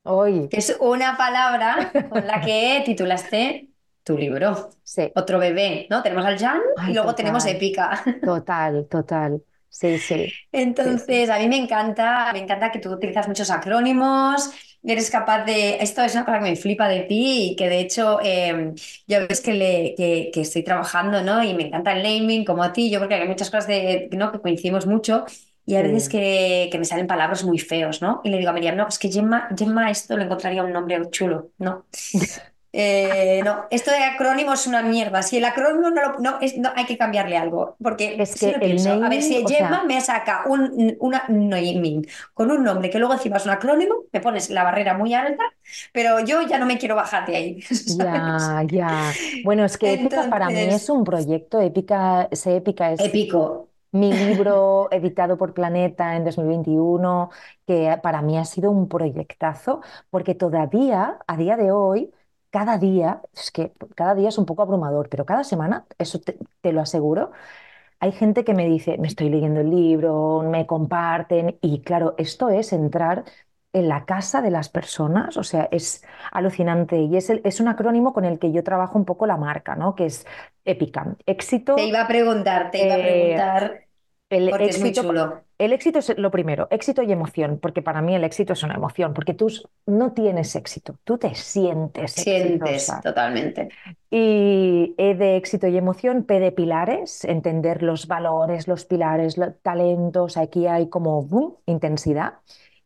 [0.04, 3.70] Hoy, que es una palabra con la que titulaste
[4.04, 4.70] tu libro.
[4.84, 5.14] sí.
[5.16, 6.02] Otro bebé, ¿no?
[6.04, 8.04] Tenemos al Jan y luego tenemos épica.
[8.24, 9.44] total, total.
[9.70, 10.36] Sí, sí,
[10.74, 11.14] sí, sí.
[11.14, 14.52] Entonces, a mí me encanta, me encanta que tú utilizas muchos acrónimos,
[14.84, 17.80] eres capaz de, esto es una cosa que me flipa de ti y que de
[17.80, 18.74] hecho eh,
[19.08, 21.44] yo ves que, le, que, que estoy trabajando, ¿no?
[21.44, 24.10] Y me encanta el naming como a ti, yo creo que hay muchas cosas de,
[24.14, 24.32] ¿no?
[24.32, 25.26] que coincidimos mucho
[25.66, 26.10] y a veces Sí.
[26.10, 28.20] que, que me salen palabras muy feos, ¿no?
[28.26, 31.02] Y le digo a Miriam, no, es que Gemma, Gemma esto le encontraría un nombre
[31.12, 31.86] chulo, ¿no?
[32.76, 35.22] Eh, no, esto de acrónimo es una mierda.
[35.24, 38.52] Si el acrónimo no, lo- no, es, no hay que cambiarle algo, porque Es si
[38.52, 42.64] que lo pienso, a ver, si Gemma sea, me saca un una naming con un
[42.64, 45.44] nombre que luego encima es un acrónimo, me pones la barrera muy alta,
[45.94, 47.82] pero yo ya no me quiero bajar de ahí, ¿sabes?
[47.86, 49.18] ya, ya.
[49.42, 53.70] Bueno, es que Épica para mí es un proyecto, Épica, sé Épica es épico.
[53.92, 57.30] mi libro editado por Planeta en 2021,
[57.68, 62.14] que para mí ha sido un proyectazo, porque todavía, a día de hoy,
[62.54, 66.40] cada día, es que cada día es un poco abrumador, pero cada semana, eso te,
[66.62, 67.34] te lo aseguro,
[68.00, 72.50] hay gente que me dice, me estoy leyendo el libro, me comparten, y claro, esto
[72.50, 73.24] es entrar
[73.74, 77.68] en la casa de las personas, o sea, es alucinante y es, el- es un
[77.70, 79.96] acrónimo con el que yo trabajo un poco la marca, ¿no?
[79.96, 80.26] Que es
[80.66, 81.16] épica.
[81.76, 83.88] Te Éxito, iba a preguntar, te iba a eh, preguntar,
[84.30, 85.46] el porque es muy chulo.
[85.66, 88.76] El éxito es lo primero, éxito y emoción, porque para mí el éxito es una
[88.76, 89.48] emoción, porque tú
[89.86, 93.02] no tienes éxito, tú te sientes Sientes exitosa.
[93.02, 93.70] totalmente.
[94.10, 99.60] Y E de éxito y emoción, P de pilares, entender los valores, los pilares, los
[99.62, 102.36] talentos, aquí hay como boom, intensidad.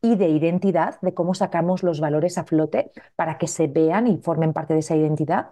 [0.01, 4.17] Y de identidad, de cómo sacamos los valores a flote para que se vean y
[4.19, 5.49] formen parte de esa identidad.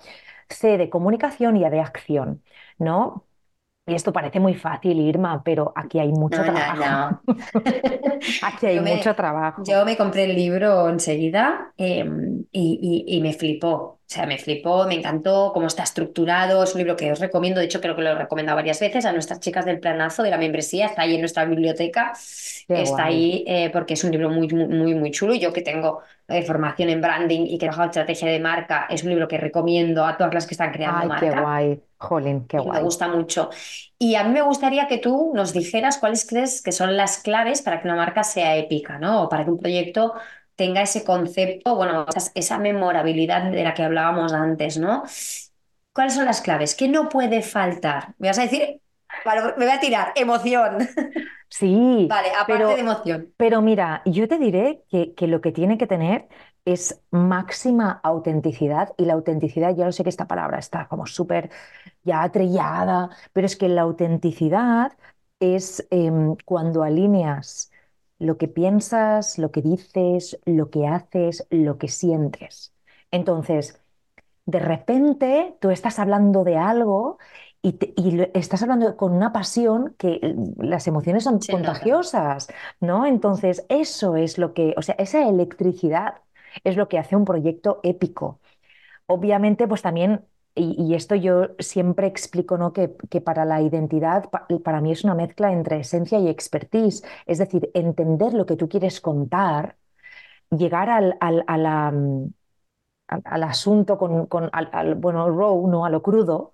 [0.49, 2.43] C de comunicación y A de acción,
[2.77, 3.25] ¿no?
[3.87, 6.75] Y esto parece muy fácil, Irma, pero aquí hay mucho No, no, trabajo.
[6.75, 7.21] no.
[8.41, 9.79] Aquí hay Yo mucho me, trabajo.
[9.79, 12.03] yo me compré el libro enseguida eh,
[12.51, 14.01] y, y- y me flipó.
[14.07, 16.63] O sea, me flipó, me encantó cómo está estructurado.
[16.63, 17.59] Es un libro que os recomiendo.
[17.59, 20.29] De hecho, creo que lo he recomendado varias veces a nuestras chicas del planazo de
[20.29, 20.85] la membresía.
[20.87, 22.13] Está ahí en nuestra biblioteca.
[22.67, 23.05] Qué Está guay.
[23.05, 25.33] ahí eh, porque es un libro muy, muy, muy, chulo.
[25.33, 28.85] Y Yo que tengo eh, formación en branding y que he trabajado estrategia de marca,
[28.89, 31.83] es un libro que recomiendo a todas las que están creando Ay, qué marca guay.
[31.97, 32.81] Jolín, qué y me guay.
[32.81, 33.49] gusta mucho.
[33.99, 37.61] Y a mí me gustaría que tú nos dijeras cuáles crees que son las claves
[37.61, 39.23] para que una marca sea épica, ¿no?
[39.23, 40.13] O para que un proyecto
[40.55, 45.03] tenga ese concepto, bueno, esa, esa memorabilidad de la que hablábamos antes, ¿no?
[45.93, 46.75] ¿Cuáles son las claves?
[46.75, 48.15] ¿Qué no puede faltar?
[48.19, 48.81] Me vas a decir,
[49.57, 50.87] me voy a tirar, emoción.
[51.49, 53.33] Sí, Vale, aparte de pero emoción.
[53.37, 56.27] Pero mira, yo te diré que, que lo que tiene que tener
[56.65, 61.51] es máxima autenticidad y la autenticidad, ya lo sé que esta palabra está como súper
[62.03, 64.93] ya trillada, pero es que la autenticidad
[65.39, 67.71] es em, cuando alineas
[68.19, 72.73] lo que piensas, lo que dices, lo que haces, lo que sientes.
[73.11, 73.81] Entonces,
[74.45, 77.17] de repente tú estás hablando de algo
[77.61, 82.47] y, te- y lo- estás hablando con una pasión que eh, las emociones son contagiosas,
[82.79, 83.05] ¿no?
[83.05, 86.15] Entonces, eso es lo que, o sea, esa electricidad
[86.63, 88.39] es lo que hace un proyecto épico.
[89.07, 90.25] Obviamente, pues también,
[90.55, 92.73] y, y esto yo siempre explico, ¿no?
[92.73, 97.03] Que, que para la identidad, pa- para mí es una mezcla entre esencia y expertise,
[97.25, 99.77] es decir, entender lo que tú quieres contar,
[100.51, 101.93] llegar al, al- a la,
[103.07, 105.85] al, al asunto con, con- al, al, bueno, raw, ¿no?
[105.85, 106.53] A lo crudo,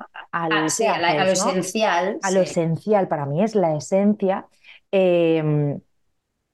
[0.49, 1.55] Ah, sí, a, la- a lo haces, ¿no?
[1.55, 4.47] esencial, A lo esencial, para mí es la esencia,
[4.91, 5.81] em,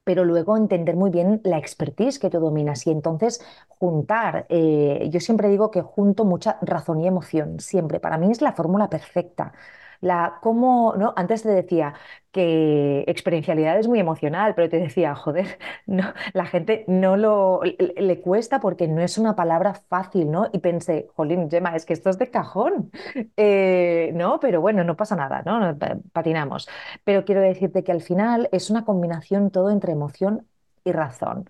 [0.07, 5.19] pero luego entender muy bien la expertise que tú dominas y entonces juntar, eh, yo
[5.19, 9.53] siempre digo que junto mucha razón y emoción, siempre, para mí es la fórmula perfecta.
[10.01, 11.13] La, cómo, ¿no?
[11.15, 11.93] Antes te decía
[12.31, 15.57] que experiencialidad es muy emocional, pero te decía, joder,
[15.87, 20.49] no, la gente no lo le, cuesta porque no es una palabra fácil, ¿no?
[20.53, 22.91] Y pensé, jolín, Gemma, es que esto es de cajón,
[23.37, 24.39] Eh, ¿no?
[24.39, 25.59] Pero bueno, no pasa nada, ¿no?
[25.59, 26.67] No, pa- Patinamos.
[27.03, 30.47] Pero quiero decirte que al final es una combinación todo entre emoción
[30.83, 31.49] y razón.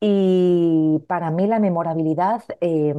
[0.00, 2.94] Y para mí la memorabilidad eh,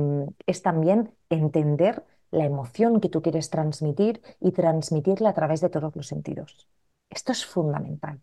[0.45, 5.95] es también entender la emoción que tú quieres transmitir y transmitirla a través de todos
[5.95, 6.67] los sentidos.
[7.09, 8.21] Esto es fundamental,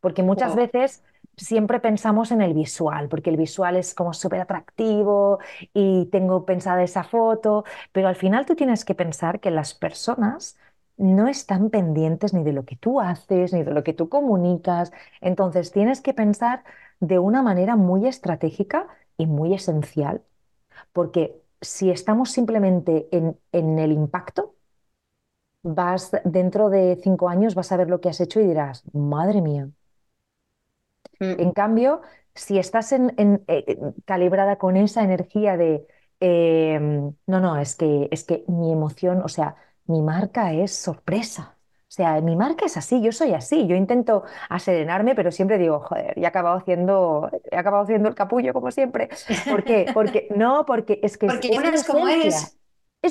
[0.00, 0.56] porque muchas Wow.
[0.56, 1.02] veces
[1.36, 5.38] siempre pensamos en el visual, porque el visual es como súper atractivo
[5.72, 10.58] y tengo pensada esa foto, pero al final tú tienes que pensar que las personas
[10.96, 14.92] no están pendientes ni de lo que tú haces, ni de lo que tú comunicas.
[15.20, 16.64] Entonces tienes que pensar
[17.00, 18.86] de una manera muy estratégica
[19.16, 20.22] y muy esencial,
[20.92, 24.56] porque si estamos simplemente en, en el impacto,
[25.76, 29.40] vas dentro de cinco años vas a ver lo que has hecho y dirás, madre
[29.42, 29.68] mía.
[31.20, 32.02] Mm, En cambio,
[32.34, 35.86] si estás en- en- eh, eh, calibrada con esa energía de,
[36.20, 36.78] eh,
[37.26, 39.56] no, no, es que, es que mi emoción, o sea,
[39.86, 41.58] mi marca es sorpresa.
[41.92, 43.66] O sea, mi marca es así, yo soy así.
[43.66, 48.54] Yo intento aserenarme, pero siempre digo, joder, he acabado haciendo, he acabado haciendo el capullo
[48.54, 49.10] como siempre.
[49.46, 49.90] ¿Por qué?
[49.92, 52.08] Porque, no, porque es que es, Porque es una mi es como esencia.
[52.08, 52.58] es.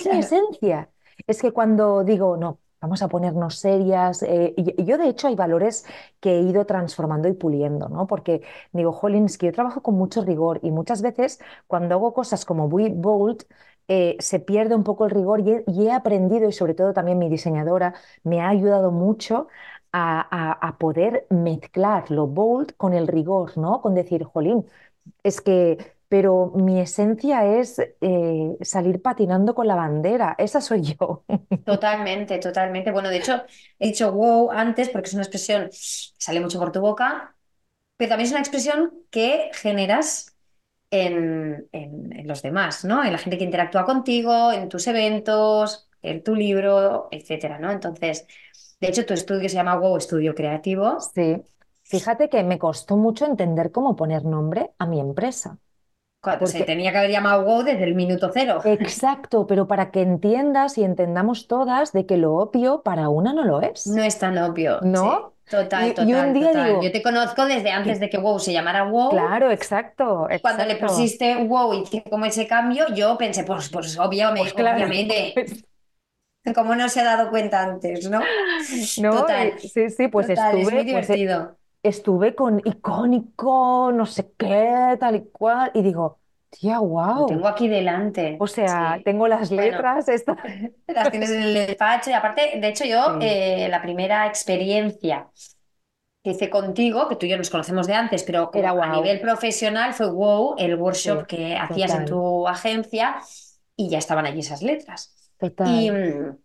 [0.03, 0.89] Mi esencia.
[1.27, 5.27] Es que cuando digo, no, vamos a ponernos serias, eh, y- y yo de hecho
[5.27, 5.85] hay valores
[6.19, 8.07] que he ido transformando y puliendo, ¿no?
[8.07, 12.13] Porque digo, jolín, es que yo trabajo con mucho rigor y muchas veces cuando hago
[12.13, 13.43] cosas como muy bold,
[13.87, 17.29] eh, se pierde un poco el rigor y he, aprendido, y sobre todo también mi
[17.29, 19.47] diseñadora me ha ayudado mucho
[19.93, 23.81] a poder mezclar lo bold con el rigor, ¿no?
[23.81, 24.65] Con decir, jolín,
[25.23, 31.23] es que, pero mi esencia es eh, salir patinando con la bandera, esa soy yo.
[31.63, 32.91] Totalmente, totalmente.
[32.91, 33.43] Bueno, de hecho,
[33.79, 35.77] he dicho wow antes porque es una expresión que
[36.17, 37.35] sale mucho por tu boca,
[37.97, 40.30] pero también es una expresión que generas
[40.91, 43.03] en, en- en los demás, ¿no?
[43.05, 47.71] En la gente que interactúa contigo, en tus eventos, en tu libro, etcétera, ¿no?
[47.71, 48.27] Entonces,
[48.81, 51.13] de hecho, tu estudio se llama Wow Estudio Creativo.
[51.15, 51.43] Sí,
[51.83, 55.59] fíjate que me costó mucho entender cómo poner nombre a mi empresa.
[56.19, 58.63] Cuando se Porque, tenía que haber llamado Wow desde el minuto cero.
[58.63, 63.43] exacto, pero para que entiendas y entendamos todas de que lo obvio para una no
[63.45, 65.23] lo es, No es tan obvio, sí.
[65.75, 65.83] ¿No?
[65.83, 66.79] Total, Y, y un total, día total.
[66.79, 69.39] Yo te conozco desde antes de que Wow se llamara Wow.
[69.39, 73.97] claro, exacto, Cuando le pusiste wow y hice como ese cambio, yo pensé, pues, pues
[73.99, 75.65] obviamente, Pues claro, obviamente, pues,
[76.55, 78.35] como no se ha dado cuenta antes, ¿no?
[78.95, 79.29] ¿no?
[79.29, 81.25] Total, Y sí, sí, pues total, es muy estuve, pues, eh,
[81.83, 86.20] estuve con icónico, no sé qué, tal y cual, y digo,
[86.51, 86.79] tía,
[87.13, 87.25] Lo wow.
[87.25, 89.05] tengo aquí delante, O sea, sí.
[89.05, 90.37] tengo las Bueno, letras, esta...
[90.87, 95.29] las tienes en el despacho y aparte, de hecho yo, Sí, eh, la primera experiencia
[96.23, 98.87] que hice contigo, que tú y yo nos conocemos de antes, pero era como a
[98.87, 99.01] wow.
[99.01, 103.17] nivel profesional fue wow, el workshop Sí, que hacías en tu agencia
[103.75, 105.15] y ya estaban allí esas letras.
[105.63, 105.91] Y total.
[105.91, 106.37] mm,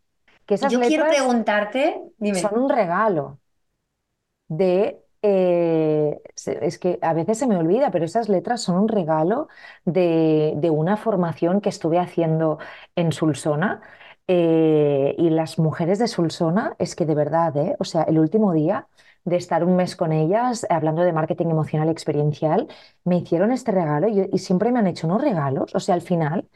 [0.46, 2.42] Que esas yo quiero preguntarte, dime.
[2.42, 3.40] son un regalo
[4.48, 5.02] de...
[5.22, 9.48] eh, es que a veces se me olvida, pero esas letras son un regalo
[9.84, 12.58] de, de una formación que estuve haciendo
[12.96, 13.80] en Sulsona.
[14.28, 17.76] eh, y las mujeres de Sulsona, es que de verdad, ¿eh?
[17.78, 18.88] O sea, el último día
[19.24, 22.68] de estar un mes con ellas, hablando de marketing emocional y experiencial,
[23.04, 25.74] me hicieron este regalo y, siempre me han hecho unos regalos.
[25.74, 26.48] O sea, al final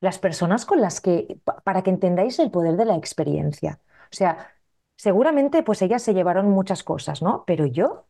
[0.00, 3.80] las personas con las que, pa- para que entendáis el poder de la experiencia.
[4.12, 4.55] O sea,
[4.96, 7.44] seguramente pues ellas se llevaron muchas cosas, ¿no?
[7.46, 8.06] Pero yo,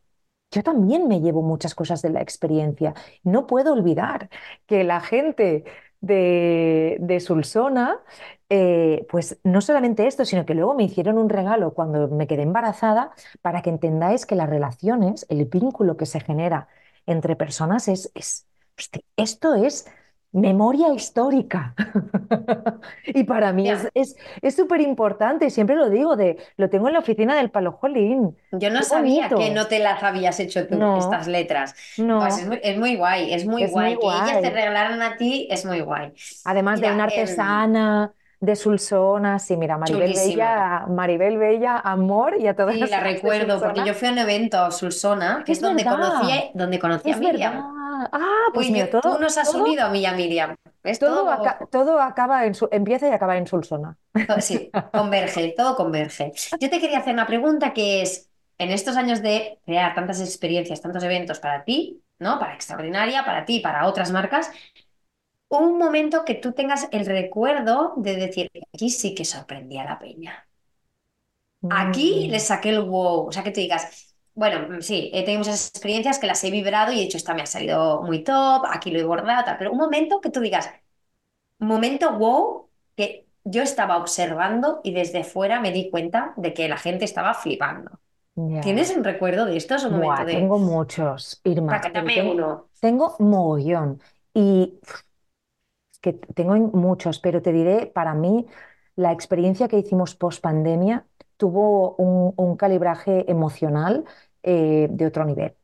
[0.51, 2.95] yo también me llevo muchas cosas de la experiencia.
[3.25, 4.31] No puedo olvidar
[4.67, 5.65] que la gente
[6.01, 8.01] de, de Sulsona,
[8.49, 12.43] eh, pues no solamente esto, sino que luego me hicieron un regalo cuando me quedé
[12.43, 13.13] embarazada
[13.43, 16.69] para que entendáis que las relaciones, el vínculo que se genera
[17.07, 18.47] entre personas es, es,
[19.17, 19.87] esto es
[20.33, 21.75] memoria histórica.
[23.07, 26.89] Y para mí es, Ya, es, es súper importante, siempre lo digo, de, lo tengo
[26.89, 28.37] en la oficina del Palo Jolín.
[28.51, 31.75] yo no Qué sabía que no te las habías hecho tú, estas No, letras.
[32.17, 33.99] Pues es no, muy, es muy guay, es muy es muy guay.
[33.99, 34.51] Que ellas te guay.
[34.51, 36.13] regalaran a ti es muy guay.
[36.45, 40.15] Además de una em, artesana de Sulsona, sí, mira, Maribel chulísima.
[40.15, 44.13] Bella, Maribel Bella, amor, y a todas Sí, las la recuerdo porque yo fui a
[44.13, 47.21] un evento a Sulsona, que Es es donde conocí, donde conocí a verdad.
[47.21, 48.09] Miriam.
[48.13, 50.55] Ah, pues Uy, mira, tú todo, nos has todo, unido a mí y a Miriam.
[50.99, 53.97] Todo, aca- Todo, acaba en su, empieza y acaba en Sulsona.
[54.41, 56.33] sí, converge, todo converge.
[56.61, 60.81] Yo te quería hacer una pregunta que es, en estos años de crear tantas experiencias,
[60.81, 62.39] tantos eventos para ti, ¿no?
[62.39, 64.51] Para Extraordinaria, para ti, para otras marcas,
[65.49, 69.99] un momento que tú tengas el recuerdo de decir, aquí sí que sorprendí a la
[69.99, 70.49] peña.
[71.69, 73.27] Aquí le Mm, saqué el wow.
[73.29, 76.51] O sea, que tú digas, bueno, mm, sí, he tenido muchas experiencias que las he
[76.51, 79.59] vibrado y he dicho, esta me ha salido muy top, aquí lo he bordado, tal.
[79.59, 80.71] Pero un momento que tú digas,
[81.59, 86.79] momento wow, que yo estaba observando y desde fuera me di cuenta de que la
[86.79, 88.01] gente estaba flipando.
[88.61, 89.77] ¿Tienes un recuerdo de esto?
[89.77, 91.81] Es un momento Buah, de, tengo muchos, Irma,
[92.13, 92.71] tengo, uno.
[92.81, 94.01] tengo mogollón.
[94.35, 94.81] Y
[96.15, 98.47] que tengo muchos, pero te diré, para mí,
[98.97, 104.05] la experiencia que hicimos post pandemia tuvo un, un calibraje emocional
[104.43, 105.55] eh, de otro nivel.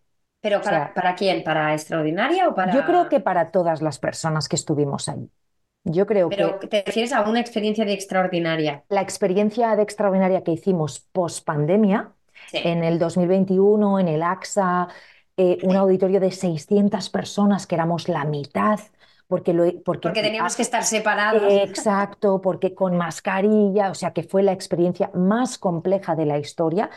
[0.43, 1.39] Pero O ¿para, sea, para quién?
[1.47, 3.09] ¿Para Extraordinaria o yo creo para...?
[3.09, 5.31] que para todas las personas que estuvimos ahí,
[5.85, 8.75] yo creo Pero que te refieres a una experiencia de Extraordinaria.
[8.89, 12.15] la experiencia de extraordinaria que hicimos post pandemia,
[12.47, 14.89] Sí, en el 2021, en el AXA,
[15.37, 18.79] eh, un auditorio de 600 personas, que éramos la mitad,
[19.33, 21.55] porque lo, porque, Porque teníamos que estar separados.
[21.63, 26.91] exacto, porque con mascarilla, o sea que fue la experiencia más compleja de la historia.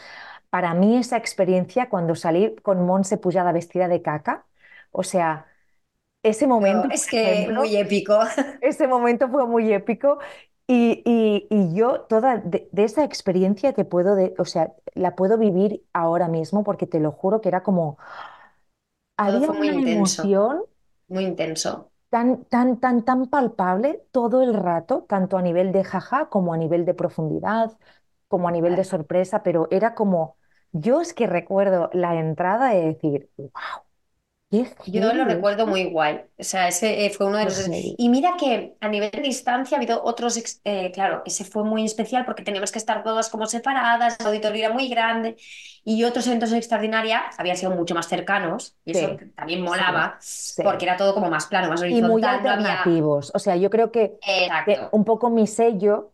[0.49, 4.47] Para mí esa experiencia cuando salí con Monse Pujada vestida de caca,
[4.91, 5.47] o sea,
[6.23, 8.19] ese momento, es por que ejemplo, muy épico.
[8.61, 10.19] ese momento fue muy épico
[10.67, 15.15] y, y- y yo toda de, de esa experiencia te puedo, de, o sea, la
[15.15, 17.97] puedo vivir ahora mismo porque te lo juro que era como,
[19.23, 20.61] Todo había fue muy una intenso, emoción
[21.07, 21.91] muy intenso.
[22.09, 26.57] Tan, tan, tan, tan palpable todo el rato, tanto a nivel de jaja como a
[26.57, 27.77] nivel de profundidad,
[28.27, 30.37] como a nivel de sorpresa, pero era como,
[30.71, 33.51] yo es que recuerdo la entrada de decir, wow,
[34.85, 36.21] Yo lo recuerdo muy guay.
[36.37, 37.67] O sea, ese eh, fue uno de los...
[37.97, 40.37] Y mira que a nivel de distancia ha habido otros...
[40.63, 44.65] eh, claro, ese fue muy especial porque teníamos que estar todas como separadas, el auditorio
[44.65, 45.35] era muy grande
[45.83, 50.17] y otros eventos extraordinarios habían sido mucho más cercanos y eso Sí, también sí, molaba
[50.19, 50.63] sí.
[50.63, 52.95] porque era todo como más plano, más Y muy horizontal, no había...
[52.99, 53.31] alternativos.
[53.35, 54.19] O sea, yo creo que,
[54.63, 56.13] que un poco mi sello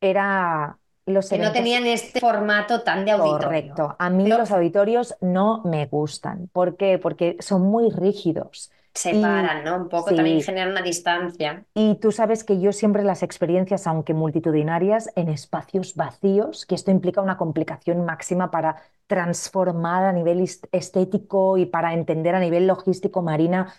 [0.00, 3.46] era los Que no tenían este formato tan de auditorio.
[3.46, 3.96] correcto.
[3.98, 6.48] A mí Pero los auditorios no me gustan.
[6.52, 6.98] ¿Por qué?
[6.98, 8.70] Porque son muy rígidos.
[8.94, 9.76] Y separan, ¿no?
[9.76, 11.64] Un poco también generan una distancia.
[11.74, 16.90] y tú sabes que yo siempre las experiencias, aunque multitudinarias, en espacios vacíos, que esto
[16.90, 18.76] implica una complicación máxima para
[19.06, 23.72] transformar a nivel est- estético y para entender a nivel logístico, Marina.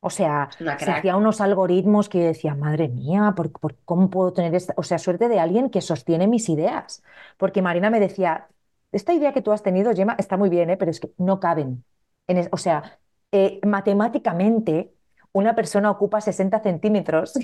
[0.00, 4.32] O sea, se hacía unos algoritmos que yo decía, madre mía, ¿por, por- cómo puedo
[4.32, 4.72] tener esta?
[4.76, 7.02] O sea, suerte de alguien que sostiene mis ideas.
[7.36, 8.48] Porque Marina me decía,
[8.92, 10.76] esta idea que tú has tenido, Gemma, está muy bien, ¿eh?
[10.78, 11.84] Pero es que no caben.
[12.26, 12.98] En es- o sea,
[13.32, 14.94] eh, matemáticamente
[15.32, 17.34] una persona ocupa 60 centímetros,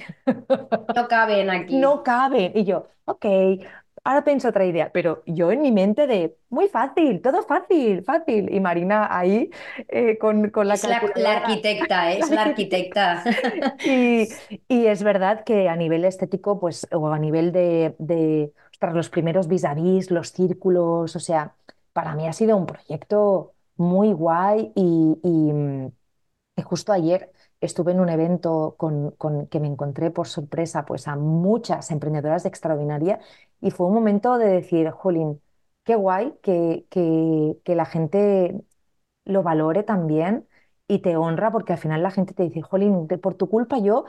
[0.95, 1.81] No caben aquí.
[1.81, 2.53] no cabe.
[2.55, 3.25] Y yo, ok,
[4.07, 8.53] ahora pienso otra idea, pero yo en mi mente de, muy fácil, todo fácil, fácil.
[8.53, 9.51] Y Marina ahí
[9.89, 12.19] eh, con, con la Es la, arquitecta, ¿eh?
[12.21, 13.25] es la arquitecta.
[13.85, 14.29] Y,
[14.69, 19.11] y es verdad que a nivel estético, pues, o a nivel de, de ostras, los
[19.11, 21.57] primeros vis a vis, los círculos, o sea,
[21.93, 25.93] para mí ha sido un proyecto muy guay y, y, mm,
[26.57, 27.33] y justo ayer
[27.67, 32.43] estuve en un evento con, con- que me encontré por sorpresa pues a muchas emprendedoras
[32.45, 33.21] de extraordinaria
[33.61, 35.43] y fue un momento de decir, jolín,
[35.85, 38.63] qué guay que, que, que la gente
[39.25, 40.47] lo valore también
[40.89, 44.05] y te honra porque al final la gente te dice, jolín, por tu culpa yo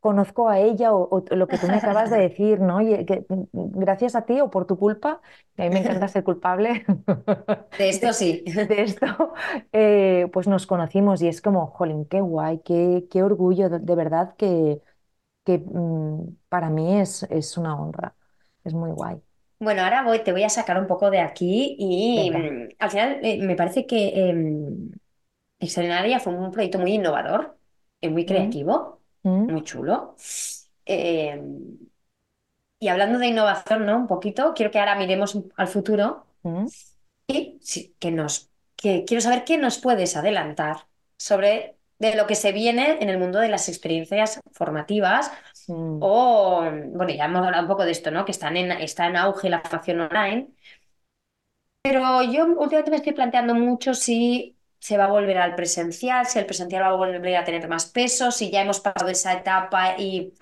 [0.00, 2.80] conozco a ella o, o lo que tú me acabas de decir, ¿no?
[2.80, 3.44] Y que, mm,
[3.80, 5.20] gracias a ti o por tu culpa,
[5.56, 6.84] y a mí me encanta ser culpable
[7.78, 8.44] De esto sí.
[8.68, 9.34] de esto,
[9.72, 13.94] eh, pues nos conocimos y es como, jolín, qué guay, qué, qué orgullo, de, de
[13.96, 14.82] verdad que,
[15.44, 18.16] que mm, para mí es, es una honra,
[18.64, 19.22] es muy guay.
[19.60, 22.50] Bueno, ahora voy, te voy a sacar un poco de aquí y Venga.
[22.68, 24.90] mm, al final eh, me parece que em,
[25.60, 27.58] Extraordinaria fue un proyecto muy innovador,
[28.00, 28.97] y muy Mm, creativo,
[29.28, 30.16] mm, muy chulo.
[30.84, 31.78] Em,
[32.80, 33.96] y hablando de innovación, ¿no?
[33.96, 36.66] Un poquito, quiero que ahora miremos al futuro mm,
[37.26, 42.36] y sí, que nos, que quiero saber qué nos puedes adelantar sobre de lo que
[42.36, 45.32] se viene en el mundo de las experiencias formativas
[45.66, 45.98] mm.
[46.00, 48.24] o, bueno, ya hemos hablado un poco de esto, ¿no?
[48.24, 50.48] Que están en, está en auge la formación online,
[51.82, 56.38] pero yo últimamente me estoy planteando mucho si se va a volver al presencial, si
[56.38, 59.96] el presencial va a volver a tener más peso, si ya hemos pasado esa etapa
[59.98, 60.32] y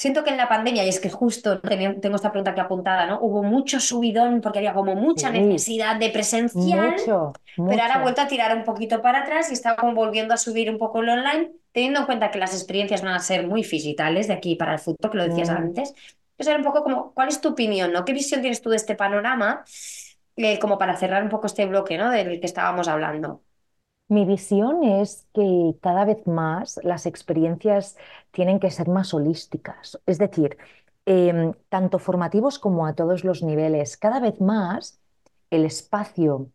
[0.00, 3.20] Siento que en la pandemia, y es que justo tengo esta pregunta aquí apuntada, ¿no?
[3.20, 8.22] Hubo mucho subidón porque había como mucha necesidad de presencial, mucho, pero ahora ha vuelto
[8.22, 11.12] a tirar un poquito para atrás y está como volviendo a subir un poco lo
[11.12, 14.72] online, teniendo en cuenta que las experiencias van a ser muy digitales de aquí para
[14.72, 15.56] el futuro, que lo decías Mm.
[15.56, 15.92] antes.
[16.34, 18.06] Pues era un poco como, ¿cuál es tu opinión, ¿no?
[18.06, 19.62] ¿Qué visión tienes tú de este panorama?
[20.42, 22.10] Eh, como para cerrar un poco este bloque, ¿no?
[22.10, 23.42] Del que estábamos hablando.
[24.08, 27.98] Mi visión es que cada vez más las experiencias
[28.30, 30.56] tienen que ser más holísticas, es decir,
[31.04, 33.98] em, tanto formativos como a todos los niveles.
[33.98, 34.98] Cada vez más
[35.50, 36.50] el espacio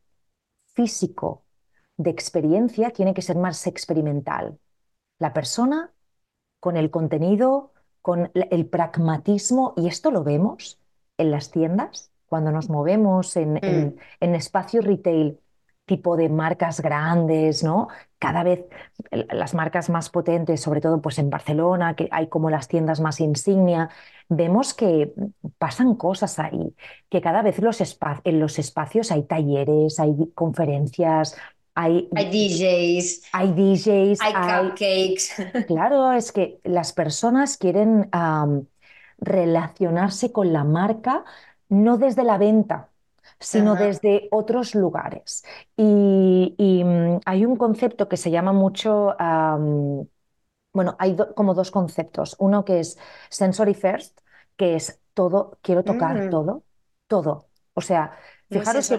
[0.74, 1.44] físico
[1.98, 4.58] de experiencia tiene que ser más experimental.
[5.20, 5.94] La persona
[6.60, 7.72] con el contenido,
[8.02, 10.80] con el pragmatismo, y esto lo vemos
[11.18, 15.40] en las tiendas, cuando nos movemos en, Mm, en espacio retail
[15.86, 17.88] tipo de marcas grandes, ¿no?
[18.20, 18.66] Cada vez
[19.12, 23.22] las marcas más potentes, sobre todo pues en Barcelona, que hay como las tiendas más
[23.22, 23.90] insignia,
[24.28, 25.14] vemos que
[25.60, 26.76] pasan cosas ahí,
[27.10, 27.80] que cada vez los
[28.26, 31.38] en los espacios hay talleres, hay conferencias,
[31.74, 35.24] hay, Hay DJs, hay DJs, hay hay cupcakes.
[35.68, 38.10] Claro, es que las personas quieren
[39.20, 41.24] relacionarse con la marca
[41.70, 42.90] no desde la venta,
[43.40, 43.76] sino Ajá.
[43.76, 45.44] desde otros lugares.
[45.78, 49.16] Y, y, mm, hay un concepto que se llama mucho
[50.74, 52.36] bueno, hay do- como dos conceptos.
[52.40, 52.98] Uno que es
[53.30, 54.20] sensory first,
[54.58, 56.66] que es todo, quiero tocar Mm, todo,
[57.08, 57.50] todo.
[57.74, 58.12] O sea,
[58.50, 58.98] fijaros que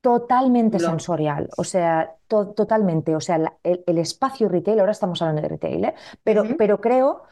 [0.00, 3.16] totalmente sensorial, o sea, to- totalmente.
[3.16, 5.94] O sea, la- el, el espacio retail, ahora estamos hablando de retail, ¿eh?
[6.24, 7.24] Pero, pero creo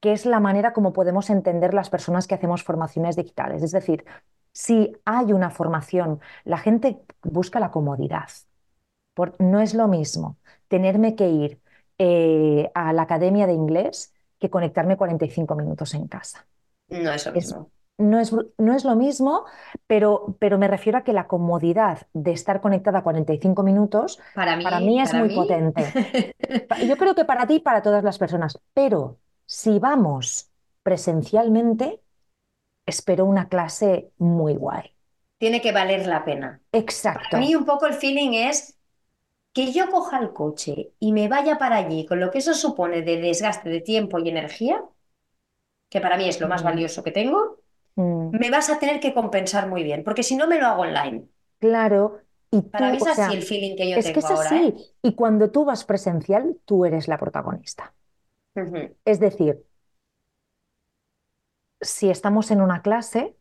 [0.00, 3.62] que es la manera como podemos entender las personas que hacemos formaciones digitales.
[3.62, 4.04] Es decir,
[4.52, 8.28] si hay una formación, la gente busca la comodidad.
[9.14, 10.38] Por- no es lo mismo
[10.68, 11.60] tenerme que ir
[11.98, 16.46] eh, a la academia de inglés que conectarme 45 minutos en casa.
[16.88, 17.70] No es lo Es- mismo.
[17.98, 19.44] no es, no es lo mismo,
[19.86, 24.64] pero, pero me refiero a que la comodidad de estar conectada 45 minutos Para mí,
[24.64, 25.98] para mí es para muy mí, potente.
[26.76, 29.18] Yo creo que para ti y para todas las personas, pero
[29.56, 30.50] si vamos
[30.82, 32.02] presencialmente,
[32.86, 34.96] espero una clase muy guay.
[35.38, 36.62] tiene que valer la pena.
[37.12, 37.40] Para Exacto.
[37.40, 38.78] mí un poco el feeling es
[39.54, 43.02] que yo coja el coche y me vaya para allí con lo que eso supone
[43.02, 44.82] de desgaste de tiempo y energía,
[45.90, 47.60] que para mí es lo más Mm, valioso que tengo,
[47.96, 50.82] mm, me vas a tener que compensar muy bien, porque si no me lo hago
[50.82, 51.28] online.
[51.58, 52.20] claro.
[52.50, 54.60] Y Para mí es así sea, el feeling que yo es que tengo es ahora,
[54.64, 54.70] ¿eh?
[54.70, 54.74] así.
[55.02, 57.94] Y cuando tú vas presencial, tú eres la protagonista.
[59.04, 59.64] Es decir,
[61.80, 63.36] si estamos en una clase,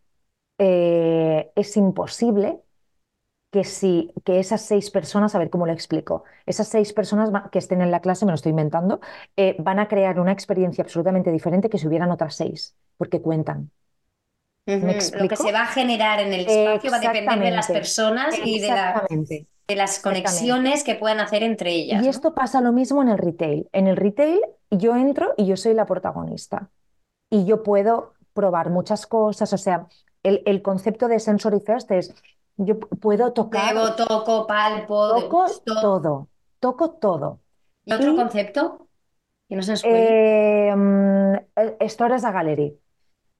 [0.60, 2.62] eh, es imposible
[3.51, 7.60] que, si, que esas seis personas, a ver cómo lo explico, esas seis personas que
[7.60, 9.01] estén en la clase, me lo estoy inventando,
[9.38, 13.72] eh, van a crear una experiencia absolutamente diferente que si hubieran otras seis, porque cuentan.
[14.82, 15.18] ¿Me Ujú.
[15.18, 18.36] Lo que se va a generar en el espacio va a depender de las personas
[18.39, 22.09] y de la- exactamente, de las conexiones que puedan hacer entre ellas, Y ¿no?
[22.11, 23.70] esto pasa lo mismo en el retail.
[23.72, 24.41] En el retail
[24.72, 26.70] yo entro y yo soy la protagonista.
[27.32, 29.53] y yo puedo probar muchas cosas.
[29.53, 29.88] O sea,
[30.24, 32.13] el, el concepto de sensory first es,
[32.57, 35.82] yo puedo tocar, Bebo, toco, palpo, toco degusto.
[35.82, 36.28] todo,
[36.59, 37.39] toco todo.
[37.86, 38.88] ¿Y otro Y concepto?
[39.47, 40.70] Que no se nos cuele.
[40.70, 42.78] eh, mm, eh, Stores a Gallery.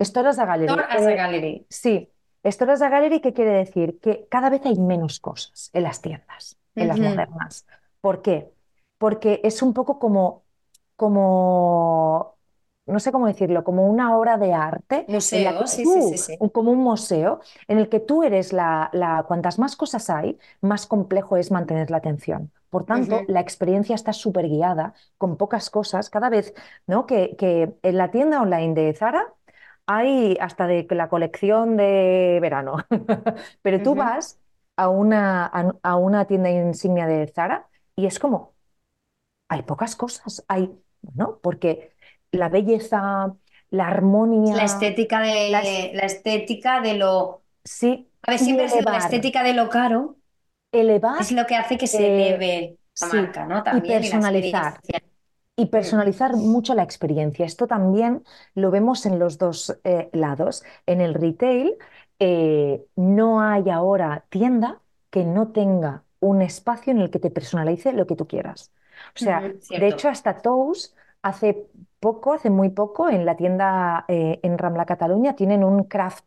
[0.01, 0.67] Stores a Gallery.
[0.71, 1.65] Store as a eh, gallery.
[1.69, 2.09] sí,
[2.43, 3.99] Stores a Gallery, ¿qué quiere decir?
[3.99, 7.65] Que cada vez hay menos cosas en las tiendas, en las modernas.
[8.01, 8.51] ¿Por qué?
[8.97, 10.43] Porque es un poco como,
[10.95, 12.37] como,
[12.85, 16.37] no sé cómo decirlo, como una obra de arte Museo, sí, sí, tú, sí, sí.
[16.51, 20.85] como un museo, en el que tú eres la, la, cuantas más cosas hay, más
[20.85, 22.51] complejo es mantener la atención.
[22.69, 26.09] Por tanto, la experiencia está súper guiada, con pocas cosas.
[26.11, 26.53] Cada vez,
[26.85, 27.07] ¿no?
[27.07, 29.33] que, que en la tienda online de Zara
[29.89, 32.77] hay hasta de la colección de verano.
[33.63, 34.39] Pero tú vas
[34.75, 38.55] a una, a, a una tienda insignia de Zara y es como,
[39.49, 40.45] hay pocas cosas.
[40.47, 40.71] Hay,
[41.15, 41.39] ¿no?
[41.41, 41.95] Porque
[42.31, 43.35] la belleza,
[43.71, 43.87] la
[44.51, 47.43] La armonía, estética de, la es- la estética de lo...
[47.63, 50.17] sí, A ver, siempre ha sido la elevar, estética de lo caro,
[50.71, 53.63] elevar es lo que hace que se eh, eleve la sí, marca, ¿no?
[53.69, 54.81] y También y la personalizar.
[55.60, 57.45] Y personalizar mucho la experiencia.
[57.45, 58.24] Esto también
[58.55, 60.64] lo vemos en los dos eh, lados.
[60.86, 61.76] En el retail
[62.20, 67.93] eh, no hay ahora tienda que no tenga un espacio en el que te personalice
[67.93, 68.74] lo que tú quieras.
[69.16, 71.68] O sea, de hecho hasta Tous hace
[71.99, 76.26] poco, hace muy poco, en la tienda eh, en Rambla Cataluña tienen un craft,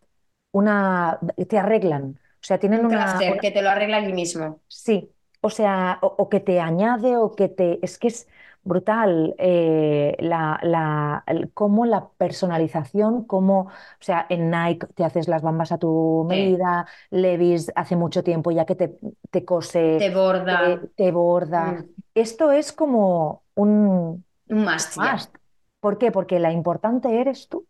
[0.53, 1.18] una,
[1.49, 2.18] te arreglan.
[2.43, 4.61] O sea, tienen Un una, crafter una- que te lo arregla allí mismo.
[4.68, 7.78] Sí, o sea, o, o que te añade o que te...
[7.85, 8.28] Es que es
[8.64, 15.28] brutal eh, la, la, el- cómo la personalización, cómo, o sea, en Nike te haces
[15.28, 16.56] las bambas a tu Sí.
[16.56, 18.96] medida, Levi's hace mucho tiempo ya que te,
[19.30, 20.60] te cose, Te borda.
[20.60, 21.76] te, te borda.
[21.76, 24.24] Mm, Esto es como un
[24.56, 25.36] Un must must.
[25.80, 26.10] ¿Por qué?
[26.12, 27.66] Porque la importante eres tú.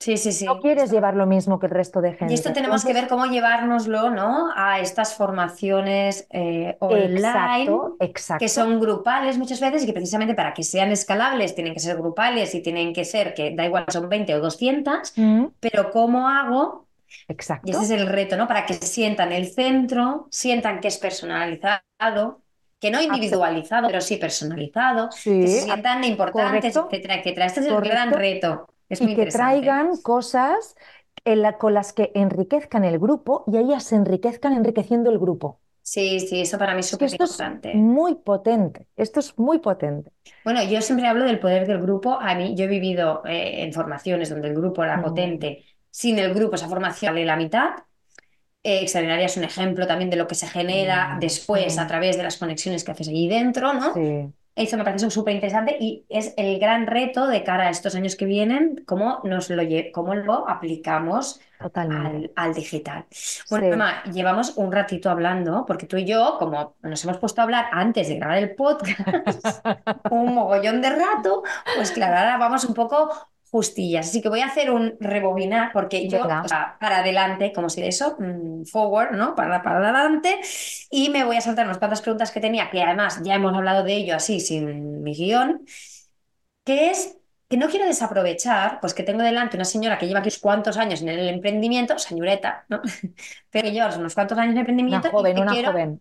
[0.00, 0.46] Sí, sí, sí.
[0.46, 2.54] No quieres llevar lo mismo que el resto de Y esto gente.
[2.54, 4.50] tenemos que ver cómo llevárnoslo, ¿no?
[4.56, 8.48] A estas formaciones eh, online exacto, que exacto.
[8.48, 12.54] son grupales muchas veces y que precisamente para que sean escalables tienen que ser grupales
[12.54, 16.88] y tienen que ser, que da igual, son 20 o 200, Mm, pero ¿cómo hago?
[17.62, 17.82] Y ese exacto.
[17.84, 18.48] es el reto, ¿no?
[18.48, 22.42] Para que sientan el centro, sientan que es personalizado,
[22.78, 27.46] que no individualizado, pero sí personalizado, que Sí, se ab- sientan importantes, correcto, etcétera, etcétera.
[27.46, 28.66] Este es el gran reto.
[28.90, 30.76] Es Y que traigan cosas
[31.24, 35.60] en la- con las que enriquezcan el grupo y ellas se enriquezcan enriqueciendo el grupo.
[35.82, 37.90] Sí, sí, eso para mí es súper importante.
[37.90, 40.12] muy potente, esto es muy potente.
[40.42, 42.14] Bueno, yo siempre hablo del poder del grupo.
[42.20, 45.64] A mí, yo he vivido eh, en formaciones donde el grupo era Mm, potente.
[45.90, 47.70] Sin el grupo, esa formación vale la mitad.
[48.62, 51.88] Eh, Extraordinaria es un ejemplo también de lo que se genera mm, después a mm,
[51.88, 53.94] través de las conexiones que haces allí dentro, ¿no?
[53.94, 57.94] sí, Eso me parece súper interesante y es el gran reto de cara a estos
[57.94, 61.40] años que vienen, cómo, nos lo, cómo lo aplicamos
[61.74, 63.06] al, al, digital.
[63.48, 67.44] Bueno, mamá, llevamos un ratito hablando, porque tú y yo, como nos hemos puesto a
[67.44, 69.64] hablar antes de grabar el podcast,
[70.10, 71.42] un mogollón de rato,
[71.76, 74.08] pues claro, ahora vamos un poco justillas.
[74.08, 77.80] Así que voy a hacer un rebobinar, porque yo, o sea, para adelante, como si
[77.82, 79.34] de eso, mm, forward, ¿no?
[79.34, 80.40] Para, para adelante,
[80.90, 83.84] y me voy a saltar unas cuantas preguntas que tenía, que además ya hemos hablado
[83.84, 85.64] de ello así, sin mi guion,
[86.64, 87.19] que es
[87.50, 90.76] que no quiero desaprovechar, pues que tengo delante una señora que lleva aquí unos cuantos
[90.76, 92.80] años en el emprendimiento, señorita, ¿no?
[93.50, 95.08] Pero que lleva unos cuantos años en el emprendimiento.
[95.08, 96.00] Una joven, y una quiero, joven.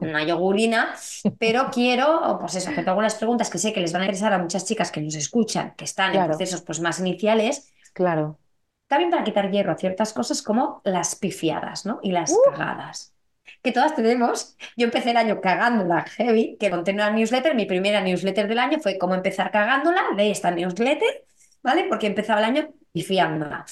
[0.00, 0.94] Una yogurina,
[1.38, 4.38] pero quiero, pues eso, hacer algunas preguntas que sé que les van a interesar a
[4.38, 7.72] muchas chicas que nos escuchan, que están en procesos pues, más iniciales.
[7.92, 8.38] Claro.
[8.86, 11.98] También para quitar hierro a ciertas cosas como las pifiadas, ¿no?
[12.00, 12.38] Y las Uh.
[12.44, 13.12] cagadas
[13.62, 14.56] que todas tenemos.
[14.76, 18.78] Yo empecé el año cagándola heavy, que conté una newsletter, mi primera newsletter del año
[18.80, 21.24] fue cómo empezar cagándola de esta newsletter,
[21.62, 21.84] ¿vale?
[21.88, 23.64] Porque empezaba el año pifiándola.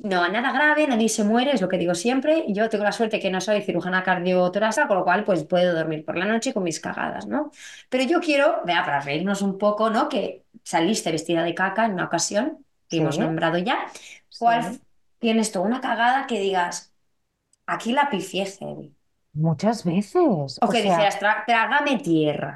[0.00, 2.44] No, nada grave, nadie se muere, es lo que digo siempre.
[2.48, 6.04] Yo tengo la suerte que no soy cirujana cardiotorácica, con lo cual pues puedo dormir
[6.04, 7.50] por la noche con mis cagadas, ¿no?
[7.88, 10.08] Pero yo quiero, vea, para reírnos un poco, ¿no?
[10.08, 13.02] Que saliste vestida de caca en una ocasión, que Sí.
[13.02, 13.86] hemos nombrado ya.
[14.38, 14.80] ¿Cuál Sí.
[15.18, 16.92] tienes tú una cagada que digas,
[17.66, 18.94] aquí la pifié heavy?
[19.34, 20.58] Muchas veces.
[20.60, 22.52] O O que sea, dijeras, "Tra- trágame tierra.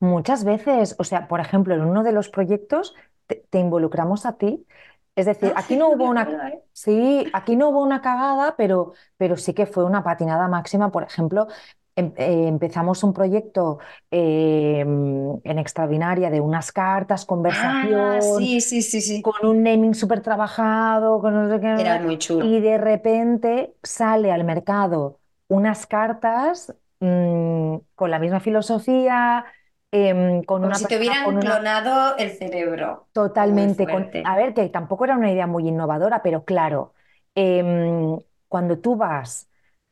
[0.00, 2.94] Muchas veces, o sea, por ejemplo, en uno de los proyectos
[3.26, 4.66] te, te involucramos a ti.
[5.14, 6.62] Es decir, Ah, aquí no hubo una, ¿eh?
[6.72, 10.90] sí, aquí no hubo una cagada, pero, pero sí que fue una patinada máxima.
[10.90, 11.46] Por ejemplo,
[11.94, 13.78] em- eh, empezamos un proyecto
[14.10, 19.22] eh, en Extraordinaria de unas cartas, Ah, conversación, sí, sí, sí, sí.
[19.22, 22.46] con un naming súper trabajado, con no sé qué, Era muy chulo.
[22.46, 25.20] y de repente sale al mercado
[25.52, 29.44] unas cartas mm, con la misma filosofía,
[29.90, 33.08] em, con Como una si te hubieran con una clonado el cerebro.
[33.12, 36.94] totalmente, con, a ver, que tampoco era una idea muy innovadora, pero claro,
[37.34, 39.48] em, cuando tú vas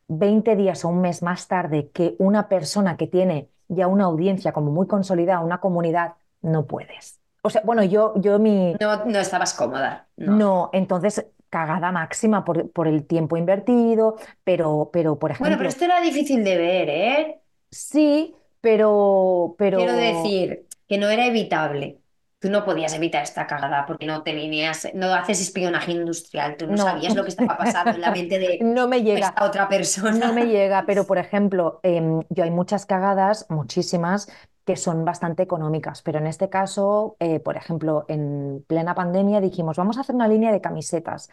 [0.07, 4.51] 20 días o un mes más tarde que una persona que tiene ya una audiencia
[4.53, 7.19] como muy consolidada, una comunidad, no puedes.
[7.43, 8.75] O sea, bueno, yo, yo mi...
[8.79, 10.07] No, no estabas cómoda.
[10.17, 10.35] No.
[10.35, 15.69] No, entonces cagada máxima por, por el tiempo invertido, pero, pero por Bueno, pero ejemplo,
[15.69, 17.41] esto era difícil de ver, ¿eh?
[17.71, 22.01] sí, pero, pero Quiero decir que no era evitable.
[22.39, 26.67] Tú no podías evitar esta cagada porque no te lineas, no haces espionaje industrial, tú
[26.67, 26.83] no, No.
[26.83, 30.19] sabías lo que estaba pasando en la mente de no me llega, esta otra persona.
[30.19, 34.29] no me llega, pero por ejemplo, em, yo hay muchas cagadas, muchísimas,
[34.65, 39.77] que son bastante económicas, pero en este caso, eh, por ejemplo, en plena pandemia dijimos,
[39.77, 41.29] vamos a hacer una línea de camisetas.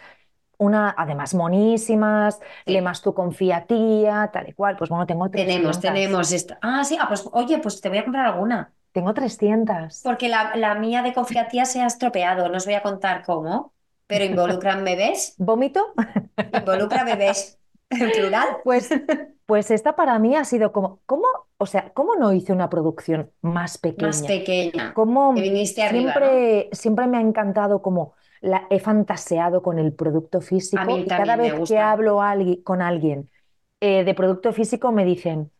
[0.58, 2.72] Una, además, monísimas, Sí.
[2.72, 4.76] le más tú confía tía, tal y cual.
[4.76, 5.82] Pues bueno, tengo Tenemos, 300.
[5.82, 6.58] tenemos esta.
[6.62, 8.74] Ah, sí, ah, pues oye, pues te voy a comprar alguna.
[8.92, 10.02] Tengo 300.
[10.02, 13.74] Porque la, la mía de confiatía se ha estropeado, no os voy a contar cómo,
[14.06, 15.80] pero involucran bebés, ¿Vómito?
[16.52, 17.58] involucra bebés
[17.90, 18.48] en plural.
[18.64, 18.90] Pues,
[19.46, 21.26] pues esta para mí ha sido como, ¿cómo?
[21.56, 24.08] O sea, ¿cómo no hice una producción más pequeña?
[24.08, 24.92] Más pequeña.
[24.94, 29.92] Cómo Que viniste arriba, siempre, siempre me ha encantado como la, he fantaseado con el
[29.94, 33.30] producto físico A mí y cada me vez que hablo alguien- con alguien
[33.80, 35.50] eh, de producto físico me dicen,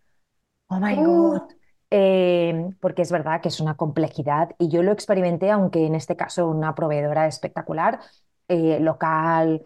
[0.68, 1.48] oh my God, Uh,
[1.90, 6.16] Eh, porque es verdad que es una complejidad y yo lo experimenté, aunque en este
[6.16, 8.00] caso una proveedora espectacular,
[8.48, 9.62] eh, local,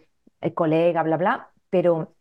[0.54, 2.14] colega, bla, bla, pero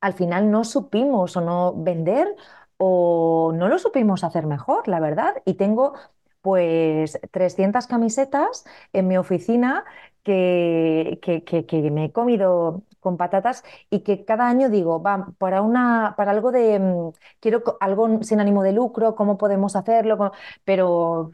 [0.00, 2.28] al final no supimos o no vender
[2.76, 5.34] o no lo supimos hacer mejor, la verdad.
[5.44, 5.94] Y tengo
[6.40, 9.84] pues 300 camisetas en mi oficina
[10.22, 15.32] que, que, que- que me he comido con patatas y que cada año digo, va,
[15.38, 20.16] para una, para algo de, mm, quiero algo sin ánimo de lucro, ¿cómo podemos hacerlo?
[20.18, 20.32] ¿Cómo-
[20.64, 21.32] Pero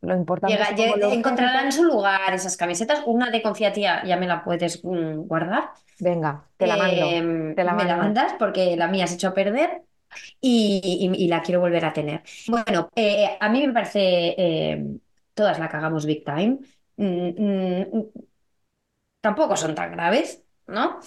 [0.00, 1.76] lo importante llega- es lo encontrarán cuento.
[1.76, 3.02] su lugar esas camisetas.
[3.06, 5.70] Una de confiatía ya me la puedes mm, guardar.
[6.00, 9.28] Venga, te la mando, Em, te la me la mandas porque la mía se echó
[9.28, 9.82] a perder
[10.40, 10.80] y,
[11.14, 12.22] y- y la quiero volver a tener.
[12.48, 14.00] Bueno, eh, a mí me parece,
[14.36, 14.84] eh,
[15.34, 16.58] todas la cagamos big time.
[16.96, 18.04] Mm, mm,
[19.20, 20.98] tampoco son tan graves, ¿no?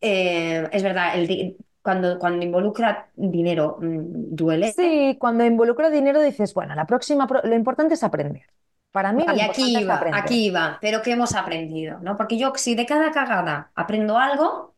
[0.00, 4.72] Eh, es verdad, el cuando, cuando involucra dinero mm, duele.
[4.72, 8.46] Sí, cuando involucra dinero dices, bueno, la próxima, lo importante es aprender.
[8.92, 11.98] Para mí lo Y aquí es iba, aquí iba, pero ¿qué hemos aprendido?
[12.00, 12.16] ¿no?
[12.16, 14.74] Porque yo si de cada cagada aprendo algo,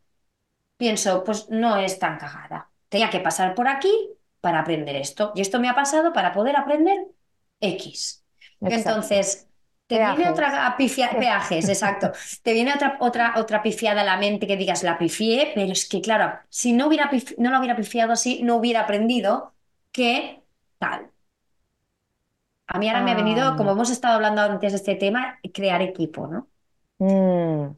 [0.77, 2.71] pienso, pues no es tan cagada.
[2.89, 3.93] Tenía que pasar por aquí
[4.41, 5.33] para aprender esto.
[5.35, 7.07] Y esto me ha pasado para poder aprender
[7.61, 8.25] X.
[8.61, 8.91] Exacto.
[8.91, 9.49] Entonces,
[9.87, 12.11] te viene otra pifia- peajes, exacto.
[12.43, 15.89] Te viene otra, otra, otra pifiada a la mente que digas, la pifié, pero es
[15.89, 19.55] que, claro, si no hubiera pif- no la hubiera pifiado así, no hubiera aprendido
[19.93, 20.43] que
[20.79, 21.11] tal.
[22.67, 25.39] A mí ahora me ha venido, como Ah, hemos estado hablando antes de este tema,
[25.55, 26.49] crear equipo, ¿no?
[26.99, 27.69] mm,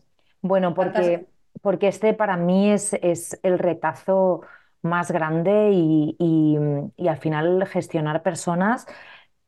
[0.43, 1.27] bueno, porque,
[1.63, 4.43] porque este para mí es, es el retazo
[4.83, 6.57] más grande y, y,
[6.97, 8.87] y al final gestionar personas,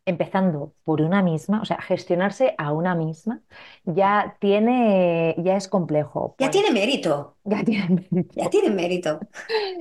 [0.08, 3.42] empezando por una misma, o sea, gestionarse a una misma,
[3.84, 6.34] ya tiene, ya es complejo.
[6.38, 7.88] Ya Pues tiene mérito, ya tiene
[8.34, 8.50] ya mérito.
[8.50, 9.20] tiene mérito.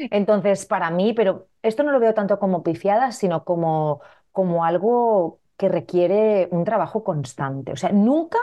[0.10, 4.02] Entonces, para mí, pero esto no lo veo tanto como pifiadas, sino como,
[4.32, 7.72] como algo que requiere un trabajo constante.
[7.74, 8.38] O sea, nunca,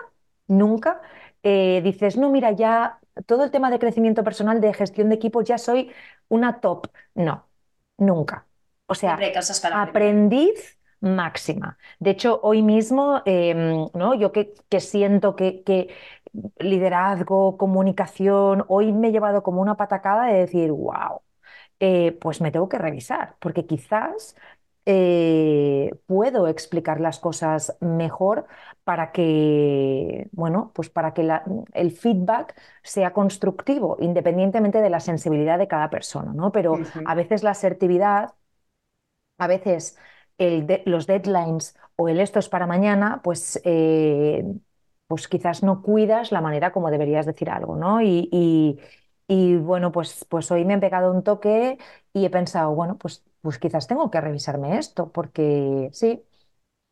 [0.46, 1.00] nunca
[1.42, 5.44] eh, dices, no, mira, ya todo el tema de crecimiento personal, de gestión de equipos,
[5.44, 5.90] ya soy
[6.28, 6.88] una top.
[7.14, 7.48] No,
[7.98, 8.46] nunca.
[8.86, 9.30] O sea,
[9.70, 11.78] aprendiz máxima.
[12.00, 14.14] De hecho, hoy mismo, em, ¿no?
[14.14, 15.94] Yo que, que siento que, que
[16.58, 21.22] liderazgo, comunicación, hoy me he llevado como una patacada de decir, wow
[21.80, 24.36] eh, pues me tengo que revisar, porque quizás
[24.86, 28.46] eh, puedo explicar las cosas mejor
[28.84, 31.42] para que, bueno, pues para que la-
[31.72, 36.52] el feedback sea constructivo, independientemente de la sensibilidad de cada persona, ¿no?
[36.52, 38.34] Pero a veces la asertividad
[39.38, 39.96] a veces
[40.38, 44.44] el de- los deadlines o el esto es para mañana, pues, eh,
[45.06, 48.00] pues quizás no cuidas la manera como deberías decir algo, ¿no?
[48.02, 48.78] Y, y-
[49.26, 51.78] y, bueno, pues, pues hoy me han pegado un toque
[52.12, 56.22] y he pensado, bueno, pues, pues quizás tengo que revisarme esto, porque sí,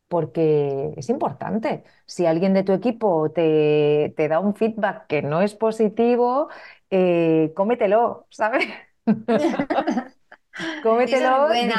[0.07, 1.83] porque es importante.
[2.05, 6.49] Si alguien de tu equipo te, te da un feedback que no es positivo,
[6.91, 8.65] eh, cómetelo, ¿sabes?
[10.57, 11.75] Esa es Cómetelo, buena.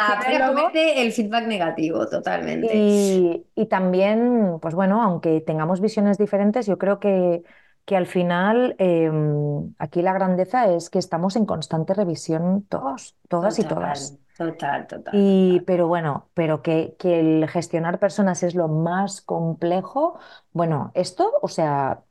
[0.49, 2.75] Comerte el feedback negativo, totalmente.
[2.77, 7.43] Y, y también, pues bueno, aunque tengamos visiones diferentes, yo creo que,
[7.85, 9.11] que al final eh,
[9.79, 14.19] aquí la grandeza es que estamos en constante revisión todos, todas y todas.
[14.37, 15.65] Total, total, total, Y, total.
[15.67, 20.19] pero bueno, pero que, que el gestionar personas es lo más complejo.
[20.53, 22.03] Bueno, esto, o sea,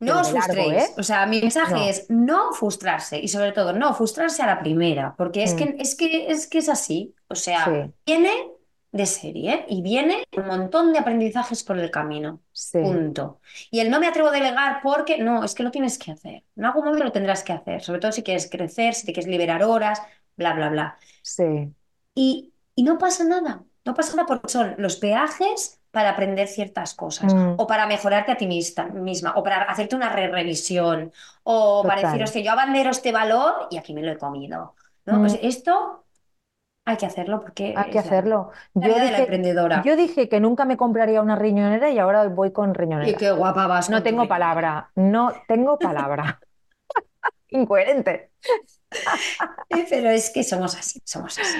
[0.00, 0.72] No os largo, frustréis.
[0.72, 0.94] ¿eh?
[0.98, 4.60] O sea, mi mensaje No, es no frustrarse y sobre todo no frustrarse a la
[4.60, 7.14] primera, porque es Mm, que es que es que es así.
[7.28, 8.30] O sea, sí, viene
[8.92, 12.42] de serie y viene un montón de aprendizajes por el camino.
[12.52, 13.40] sí, Punto.
[13.70, 16.44] Y el no me atrevo a delegar porque no, es que lo tienes que hacer.
[16.56, 19.30] En algún momento lo tendrás que hacer, sobre todo si quieres crecer, si te quieres
[19.30, 20.00] liberar horas,
[20.36, 20.98] bla, bla, bla.
[21.22, 21.74] sí.
[22.14, 26.94] Y, y no pasa nada, no pasa nada porque son los peajes para aprender ciertas
[26.94, 28.46] cosas, Mm, o para mejorarte a ti
[28.92, 31.12] misma, o para hacerte una re-revisión,
[31.44, 34.76] o para decir, hostia, yo abandero este valor y aquí me lo he comido.
[35.06, 35.20] ¿no?
[35.20, 35.26] Mm.
[35.28, 36.04] sea, esto
[36.86, 37.40] hay que hacerlo
[37.74, 38.50] Hay porque que es la, hacerlo.
[38.78, 39.22] la Yo vida de la dije,
[39.74, 39.96] yo emprendedora.
[39.96, 43.16] dije que nunca me compraría una riñonera y ahora voy con Y riñonera.
[43.16, 46.40] qué guapa vas No tengo palabra, no tengo palabra.
[47.50, 48.30] Incoherente.
[49.90, 51.58] Pero es que somos así, somos así.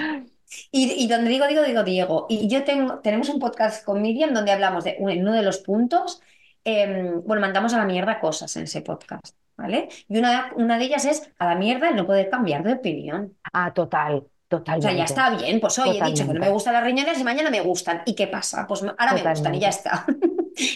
[0.70, 2.26] Y, y donde digo, digo, digo, Diego.
[2.28, 6.20] Y yo tengo, tenemos un podcast con Miriam donde hablamos de uno de los puntos,
[6.64, 9.88] eh, bueno, mandamos a la mierda cosas en ese podcast, ¿vale?
[10.08, 13.36] Y una, una de ellas es a la mierda el no poder cambiar de opinión.
[13.52, 16.72] Ah, total, O sea, ya está bien, pues hoy he dicho que no me gustan
[16.74, 18.02] las riñones y mañana me gustan.
[18.06, 18.66] ¿Y qué pasa?
[18.66, 20.06] Pues ahora me gustan y ya está.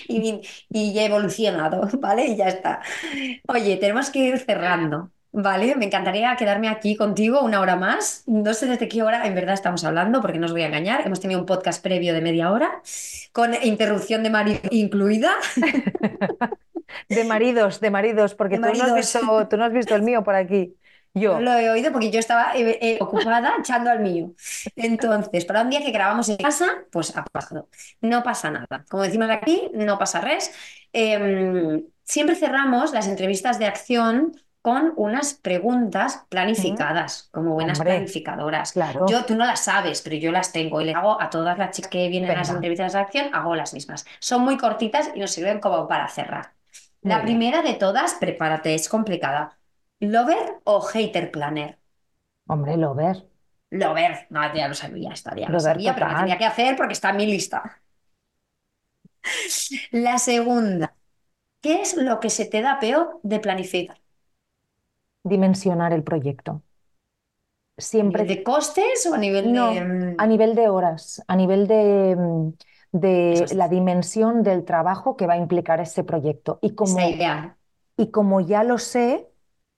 [0.09, 2.26] Y, y he evolucionado, ¿vale?
[2.26, 2.83] Y ya está.
[3.47, 5.76] Oye, tenemos que ir cerrando, ¿vale?
[5.76, 8.22] Me encantaría quedarme aquí contigo una hora más.
[8.26, 11.07] No sé desde qué hora en verdad estamos hablando, porque no os voy a engañar.
[11.07, 12.83] Hemos tenido un podcast previo de media hora,
[13.33, 15.33] con interrupción de marido incluida,
[17.09, 20.03] De maridos, de maridos, porque de tú no has visto, tú no has visto el
[20.03, 20.74] mío por aquí.
[21.14, 24.35] No Yo, lo he oído porque yo estaba eh, eh, ocupada echando al mío.
[24.76, 27.68] Entonces, para un día que grabamos en casa, pues ha pasado.
[28.01, 28.85] No pasa nada.
[28.89, 30.53] Como decimos aquí, no pasa res.
[30.93, 38.74] Eh, siempre cerramos las entrevistas de acción con unas preguntas planificadas, como buenas hombre, planificadoras.
[38.74, 41.59] claro, Yo, tú no las sabes, pero yo las tengo y le hago a todas
[41.59, 44.06] las chicas que vienen a las entrevistas de acción, hago las mismas.
[44.20, 46.54] Son muy cortitas y nos sirven como para cerrar.
[47.02, 47.40] muy La bien.
[47.40, 49.59] primera de todas, prepárate, es complicada.
[50.00, 51.78] ¿Lover o hater planner?
[52.48, 53.24] Hombre, Lover,
[53.70, 56.16] Lover, no, ya lo sabía, esta ya lo sabía, pero me total.
[56.16, 57.80] tenía que hacer porque está en mi lista.
[59.90, 60.96] La segunda,
[61.62, 64.00] ¿qué es lo que se te da peor de planificar?
[65.29, 66.62] Dimensionar el proyecto.
[68.01, 69.64] ¿A nivel Siempre de costes o a nivel de...
[69.64, 72.53] No, mm, a nivel de horas, a nivel de, mm,
[72.93, 76.59] de es, la dimensión del trabajo que va a implicar ese proyecto.
[76.62, 77.59] Y esa como, idea,
[77.97, 79.29] y como ya lo sé,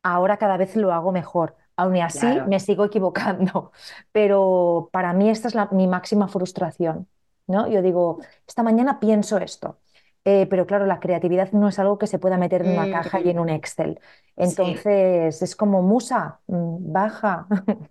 [0.02, 1.56] ahora cada vez lo hago mejor.
[1.76, 2.46] Aún así claro.
[2.46, 3.72] me sigo equivocando,
[4.12, 7.08] pero para mí esta es la- mi máxima frustración,
[7.46, 7.68] ¿no?
[7.68, 9.78] Yo digo, esta mañana pienso esto,
[10.24, 13.20] Eh, pero claro, la creatividad no es algo que se pueda meter en una caja
[13.20, 14.00] y en Mm, un Excel.
[14.42, 14.84] sí.
[14.84, 17.46] Entonces es como musa, mm, baja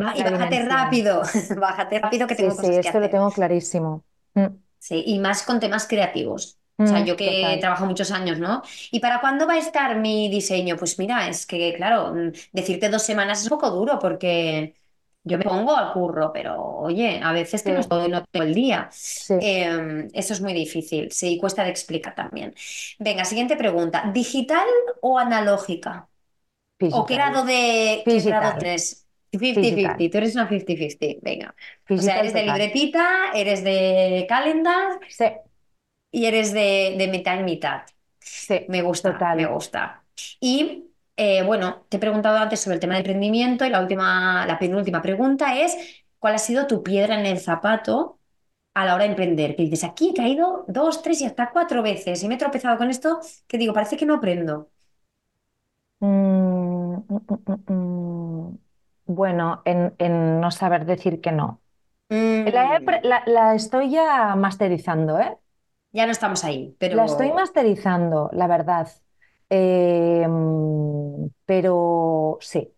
[0.00, 1.22] Va- y bájate rápido,
[1.60, 4.04] bájate rápido que Sí, tengo sí, cosas que esto lo tengo clarísimo.
[4.34, 4.46] Mm.
[4.78, 6.58] Sí, y más con temas creativos.
[6.84, 7.60] O sea, Mm, yo que total.
[7.60, 8.62] trabajo muchos años, ¿no?
[8.90, 10.76] ¿Y para cuándo va a estar mi diseño?
[10.76, 14.74] Pues mira, es que, claro, mm, decirte dos semanas es un poco duro porque
[15.24, 18.44] yo me pongo al curro, pero oye, a veces Sí, que no estoy, no tengo
[18.46, 18.88] el día.
[18.88, 22.54] sí, Eh, eso es muy difícil, sí, cuesta de explicar también.
[22.98, 24.10] Venga, siguiente pregunta.
[24.12, 24.66] ¿Digital
[25.00, 26.08] o analógica?
[26.88, 29.06] ¿O qué grado de, qué grado Digital, tienes?
[29.30, 31.54] 50-50, digital, tú eres una 50-50, venga.
[31.96, 35.24] O sea, eres de libretita, eres de calendar Sí,
[36.10, 37.82] y eres de, de mitad en mitad.
[38.20, 39.46] sí, Me gusta, me total.
[39.46, 40.04] gusta.
[40.40, 44.46] Y eh, bueno, te he preguntado antes sobre el tema del emprendimiento y la última,
[44.46, 45.76] la penúltima pregunta es,
[46.18, 48.18] ¿cuál ha sido tu piedra en el zapato
[48.74, 49.56] a la hora de emprender?
[49.56, 52.78] Que dices, aquí he caído dos, tres y hasta cuatro veces y me he tropezado
[52.78, 54.70] con esto que digo, parece que no aprendo.
[56.00, 58.58] Mm, mm, mm.
[59.06, 61.60] Bueno, en, en no saber decir que no.
[62.44, 65.38] La, he la- la estoy ya masterizando, ¿eh?
[65.92, 68.86] ya no estamos ahí, La estoy pero masterizando, la verdad.
[69.54, 72.72] Eh, mm, pero sí,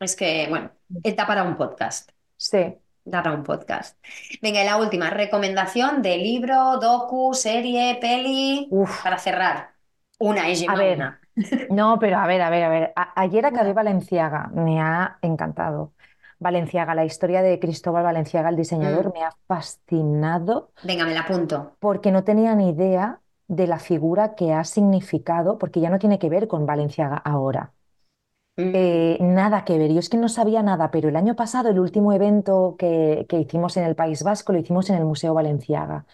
[0.00, 2.10] es que, bueno, está para un podcast.
[2.36, 2.78] sí.
[3.04, 3.98] Da para un podcast.
[4.42, 9.74] Venga, y la última, recomendación de libro, docu, serie, peli, Uf, para cerrar.
[10.20, 11.20] Una, es a ver, una.
[11.68, 12.92] no, pero a ver, a ver, a ver.
[12.96, 13.72] A- ayer acabé.
[13.72, 15.94] Valenciaga, me ha encantado.
[16.38, 21.20] Valenciaga, la historia de Cristóbal Valenciaga, el diseñador, Mm, me ha fascinado Venga, me la
[21.22, 21.78] apunto.
[21.80, 23.21] porque no tenía ni idea
[23.52, 27.74] de la figura que ha significado, porque ya no tiene que ver con Valenciaga ahora.
[28.56, 31.68] Mm, Eh, nada que ver, yo es que no sabía nada, pero el año pasado
[31.68, 35.34] el último evento que, que hicimos en el País Vasco lo hicimos en el Museo
[35.34, 36.06] Valenciaga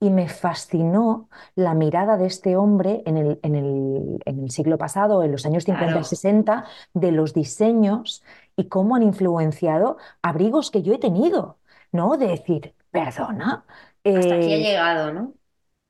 [0.00, 4.78] y me fascinó la mirada de este hombre en el, en el, en el siglo
[4.78, 8.24] pasado, en los años 50 y claro, 60, de los diseños
[8.56, 11.58] y cómo han influenciado abrigos que yo he tenido,
[11.92, 12.16] ¿no?
[12.18, 13.64] De decir, perdona.
[14.12, 15.34] hasta aquí he eh, llegado, ¿no?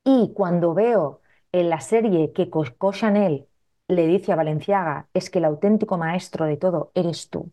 [0.08, 1.20] Y cuando veo
[1.52, 3.46] en la serie que Coco Chanel
[3.88, 7.52] le dice a Valenciaga, es que el auténtico maestro de todo eres tú.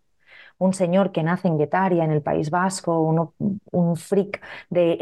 [0.59, 2.99] Un señor que nace en Guetaria, en el País Vasco,
[3.71, 4.97] un freak de,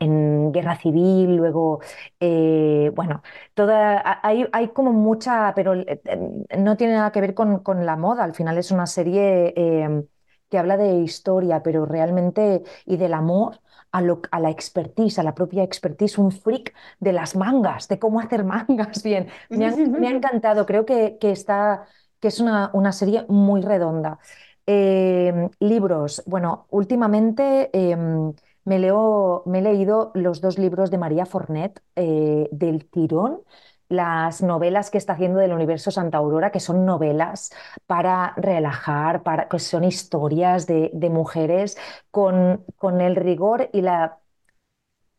[0.00, 1.80] en, guerra civil, luego,
[2.20, 3.22] eh, bueno,
[3.54, 7.60] toda, ha- hay, hay como mucha, pero eh, eh, no tiene nada que ver con,
[7.60, 9.54] con la moda, al final es una serie
[10.50, 13.60] que habla de historia, pero realmente, y del amor
[13.96, 17.98] a, lo- a la expertise, a la propia expertise, un freak de las mangas, de
[17.98, 19.28] cómo hacer mangas bien.
[19.54, 21.86] Me ha, me ha encantado, creo que, que está,
[22.20, 24.18] que es una, una serie muy redonda.
[24.68, 28.32] Eh, libros, bueno, últimamente em,
[28.64, 33.42] me leo, me he leído los dos libros de María Fornet eh, del tirón,
[33.88, 37.50] las novelas que está haciendo del universo Santa Aurora, que son novelas
[37.86, 41.76] para relajar, para, que son historias de, de mujeres
[42.10, 44.18] con, con el rigor y la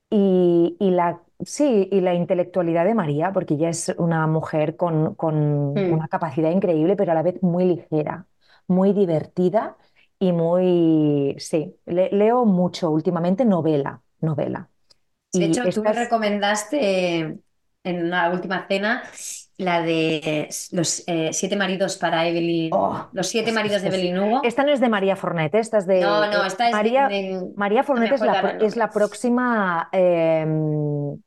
[0.09, 5.15] y, y la, sí, y la intelectualidad de María, porque ella es una mujer con,
[5.15, 6.09] con una Mm.
[6.09, 8.27] capacidad increíble, pero a la vez muy ligera,
[8.67, 9.77] muy divertida
[10.19, 14.69] y muy, sí, le- leo mucho últimamente novela, novela.
[15.33, 17.39] De Y hecho, tú me recomendaste
[17.87, 19.03] en una última cena
[19.57, 24.41] la de los eh, siete maridos para Evelyn, oh, los siete maridos de Evelyn Hugo.
[24.43, 25.59] esta no es de María Fornet, ¿eh?
[25.59, 28.75] esta es de No, no, eh, esta es María, de- María no es la, es
[28.75, 31.19] la próxima em,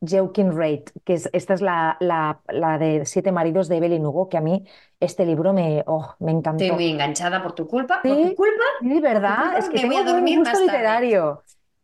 [0.00, 4.28] Joaquin Reid, que es, esta es la, la, la de Siete maridos de Evelyn Hugo,
[4.28, 4.64] que a mí
[5.00, 6.84] este libro me, oh, me Estoy muy encantó.
[6.90, 9.36] enganchada por tu culpa, por tu culpa, sí, ¿verdad?
[9.36, 11.10] culpa Es que me voy a dormir gusto más tarde.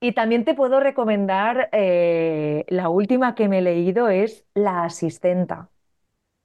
[0.01, 5.70] Y también te puedo recomendar, eh, la última que me he leído es La asistenta.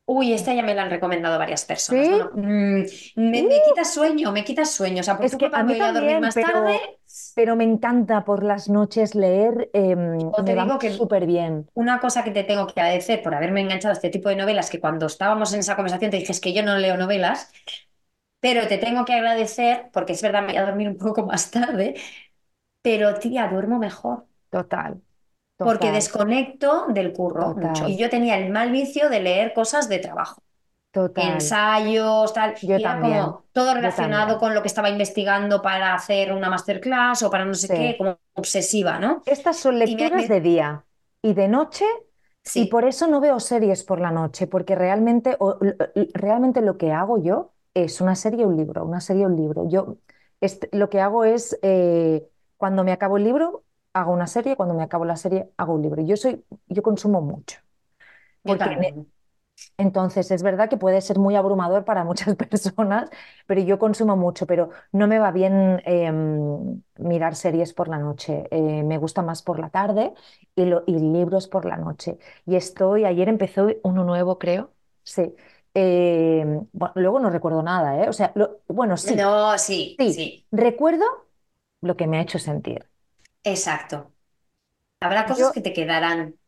[0.05, 2.07] Uy, esta ya me la han recomendado varias personas.
[2.07, 2.83] Sí, Bueno, mm,
[3.15, 4.99] me, me uh, quita sueño, me quita sueño.
[5.01, 6.73] O sea, por es tu que culpa a me voy a dormir más tarde.
[6.73, 6.89] pero,
[7.33, 11.67] pero me encanta por las noches leer, em, O te me digo que súper bien.
[11.73, 14.69] una cosa que te tengo que agradecer por haberme enganchado a este tipo de novelas,
[14.69, 17.51] que cuando estábamos en esa conversación te dije es que yo no leo novelas,
[18.39, 21.51] pero te tengo que agradecer, porque es verdad, me voy a dormir un poco más
[21.51, 21.95] tarde,
[22.81, 24.27] pero tía, duermo mejor.
[24.49, 25.01] Total,
[25.61, 27.87] porque desconecto del curro mucho.
[27.87, 30.41] Y yo tenía el mal vicio de leer cosas de trabajo,
[30.91, 31.55] total.
[31.55, 35.95] ensayos, tal, Yo y era también, como todo relacionado con lo que estaba investigando para
[35.95, 39.23] hacer una masterclass o para no sé qué, como obsesiva, ¿no?
[39.25, 40.85] Estas son Y lecturas me- de día
[41.21, 41.85] y de noche,
[42.53, 45.57] y sí, por eso no veo series por la noche, porque realmente, o-
[46.13, 49.67] realmente lo que hago yo es una serie, un libro, una serie, un libro.
[49.69, 49.97] Yo
[50.41, 52.27] este, lo que hago es, eh,
[52.61, 55.83] cuando me acabo el libro, hago una serie, cuando me acabo la serie, hago un
[55.83, 56.03] libro.
[56.03, 57.59] Yo soy, yo consumo mucho,
[58.45, 58.69] porque.
[59.77, 63.09] Entonces, es verdad que puede ser muy abrumador para muchas personas,
[63.47, 68.45] pero yo consumo mucho, pero no me va bien em, mirar series por la noche.
[68.51, 70.13] Eh, me gusta más por la tarde
[70.55, 72.17] y, lo- y libros por la noche.
[72.45, 74.73] Y estoy, ayer empezó uno nuevo, creo.
[75.03, 75.35] Sí.
[75.73, 78.09] Em, bueno, luego no recuerdo nada, ¿eh?
[78.09, 80.15] O sea, lo- bueno, sí, No, sí, sí.
[80.15, 81.05] sí, Recuerdo
[81.81, 82.87] lo que me ha hecho sentir.
[83.43, 84.13] exacto.
[85.01, 86.39] Habrá cosas Yo que te quedarán.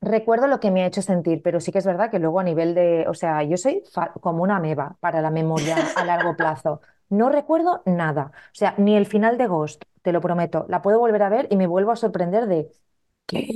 [0.00, 2.44] Recuerdo lo que me ha hecho sentir, pero sí que es verdad que luego a
[2.44, 3.82] nivel de, o sea, yo soy
[4.20, 6.82] como una ameba para la memoria a largo plazo.
[7.08, 10.66] No recuerdo nada, o sea, ni el final de Ghost, te lo prometo.
[10.68, 12.70] La puedo volver a ver y me vuelvo a sorprender de,
[13.26, 13.48] ¿qué?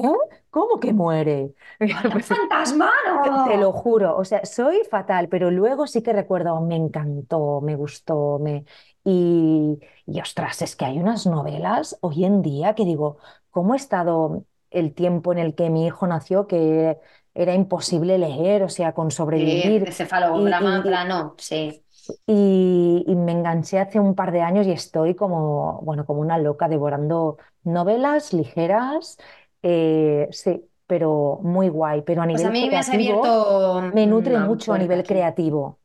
[0.50, 1.54] ¿Cómo que muere?
[1.90, 2.90] ¡Mata un Pues, fantasma!
[3.22, 7.60] te te lo juro, o sea, soy fatal, pero luego sí que recuerdo, me encantó,
[7.60, 8.64] me gustó, me...
[9.10, 13.18] Y, y ostras, es que hay unas novelas hoy en día que digo,
[13.50, 16.98] ¿cómo ha estado el tiempo en el que mi hijo nació que
[17.34, 19.86] era imposible leer, o sea, con Sí, sobrevivir?
[19.86, 21.84] encefalograma Y, plano, sí.
[22.26, 26.38] y, y me enganché hace un par de años y estoy como, bueno, como una
[26.38, 29.18] loca devorando novelas ligeras,
[29.62, 33.40] eh, sí, pero muy guay, pero a Pues a nivel mí me has creativo
[33.70, 35.06] abierto me nutre una mucho a nivel aquí.
[35.06, 35.80] creativo.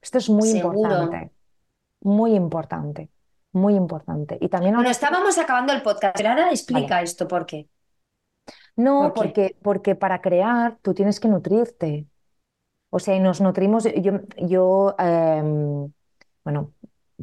[0.00, 0.50] Esto es muy Seguro.
[0.50, 1.32] importante,
[2.00, 3.10] muy importante,
[3.52, 4.38] muy importante.
[4.40, 6.86] Y también Bueno, estábamos acabando el podcast, pero ahora Vale.
[6.86, 7.68] explica esto, ¿por qué?
[8.76, 9.28] No, ¿Por qué?
[9.30, 12.06] porque, porque para crear tú tienes que nutrirte.
[12.90, 15.92] O sea, y nos nutrimos, yo, yo em,
[16.44, 16.74] bueno,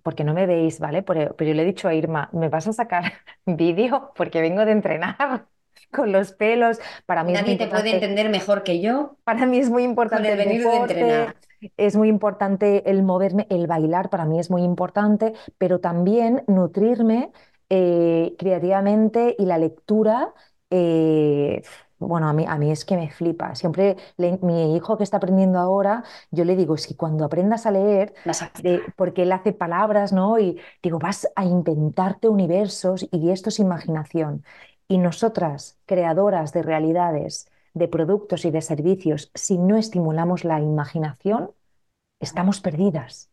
[0.03, 1.03] porque no me veis, ¿vale?
[1.03, 3.13] Pero, pero yo le he dicho a Irma, ¿me vas a sacar
[3.45, 4.13] vídeo?
[4.15, 5.47] Porque vengo de entrenar
[5.94, 6.80] con los pelos.
[7.06, 10.32] Para mí Nadie te puede entender mejor que yo Para mí es muy con importante
[10.32, 11.36] el el venir de deporte, entrenar.
[11.78, 17.32] es muy importante el moverme, el bailar para mí es muy importante, pero también nutrirme
[17.70, 20.34] eh, creativamente y la lectura,
[20.70, 21.62] eh,
[22.00, 23.56] bueno, a mí, a mí es que me flipa.
[23.56, 27.66] Siempre le- mi hijo que está aprendiendo ahora, yo le digo, es que cuando aprendas
[27.66, 28.14] a leer,
[28.58, 30.38] de- porque él hace palabras, ¿no?
[30.39, 34.44] Y digo, vas a inventarte universos y esto es imaginación.
[34.94, 41.52] Y nosotras, creadoras de realidades, de productos y de servicios, si no estimulamos la imaginación,
[42.20, 43.32] estamos perdidas.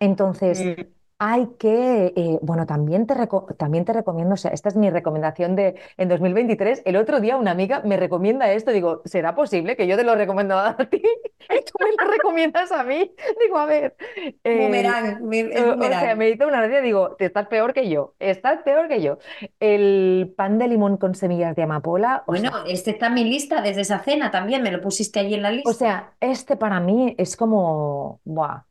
[0.00, 0.92] Entonces, Mm,
[1.24, 4.90] hay que, eh, bueno, también te, reco- también te recomiendo, o sea, esta es mi
[4.90, 6.82] recomendación de en 2023.
[6.84, 10.16] El otro día una amiga me recomienda esto, digo, ¿será posible que yo te lo
[10.16, 11.00] recomiendo a ti
[11.50, 13.14] y tú me lo recomiendas a mí?
[13.40, 13.96] Digo, a ver,
[14.42, 15.14] es
[15.54, 18.88] o o sea, me hizo una gracia, digo, te estás peor que yo, estás peor
[18.88, 19.18] que yo.
[19.60, 23.22] El pan de limón con semillas de amapola, o Bueno, sea, este está en mi
[23.24, 25.72] lista desde esa cena también, me lo pusiste allí en la O lista.
[25.72, 28.64] sea, este para mí es como, ¡buah!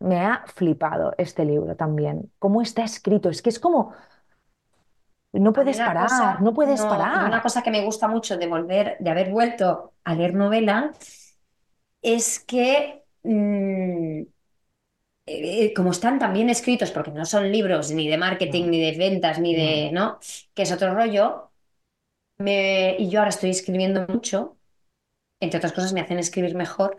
[0.00, 2.32] Me ha flipado este libro también.
[2.38, 3.30] ¿Cómo está escrito?
[3.30, 3.94] Es que es como,
[5.32, 7.42] no puedes parar, cosa, no puedes no, y una parar.
[7.42, 10.92] cosa que me gusta mucho de volver, de haber vuelto a leer novela,
[12.02, 14.22] es que mm,
[15.26, 18.80] eh, como están tan bien escritos, porque no son libros ni de marketing, No, ni
[18.80, 20.18] de ventas, ni no, de, ¿no?
[20.54, 21.50] Que es otro rollo,
[22.38, 24.58] me, y yo ahora estoy escribiendo mucho,
[25.40, 26.98] entre otras cosas me hacen escribir mejor,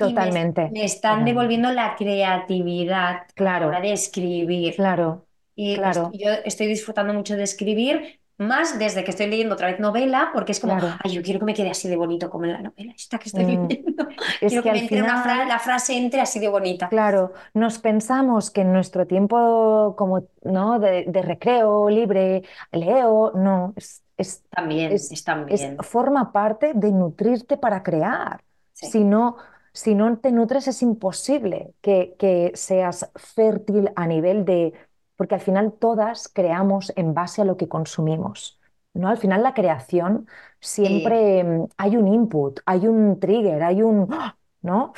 [0.00, 1.24] me, totalmente, me están totalmente.
[1.24, 4.76] devolviendo la creatividad a la hora Claro, de escribir.
[4.76, 9.68] claro, Y claro, yo estoy disfrutando mucho de escribir, más desde que estoy leyendo otra
[9.68, 11.02] vez novela, porque es como, claro.
[11.04, 13.28] ay, yo quiero que me quede así de bonito como en la novela esta que
[13.28, 14.08] estoy Mm, leyendo.
[14.40, 16.88] Es Quiero que que me entre una fra- la frase entre así de bonita.
[16.88, 20.78] claro, nos pensamos que en nuestro tiempo como, ¿no?
[20.78, 22.42] de, de recreo libre,
[22.72, 25.82] leo, no, es, es, También, es, bien.
[25.82, 28.42] forma parte de nutrirte para crear.
[28.72, 28.88] Sí.
[28.92, 29.36] Si no,
[29.78, 34.72] si no te nutres es imposible que, que seas fértil a nivel de,
[35.16, 38.60] porque al final todas creamos en base a lo que consumimos,
[38.94, 39.08] ¿no?
[39.08, 40.26] Al final la creación
[40.60, 44.36] siempre mm, hay un input, hay un trigger, hay un, ¡ah!
[44.62, 44.92] ¿no?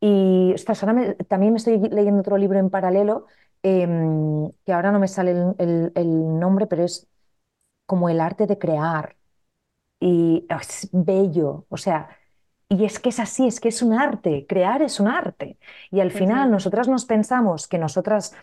[0.00, 3.26] Y ostras, ahora me- también me estoy leyendo otro libro en paralelo,
[3.62, 7.08] em, que ahora no me sale el, el- el nombre, pero es
[7.86, 9.16] como el arte de crear.
[10.00, 12.10] Y es bello, o sea,
[12.68, 15.58] y es que es así, es que es un arte, crear es un arte.
[15.90, 18.34] Y al final nosotras nos pensamos que nosotras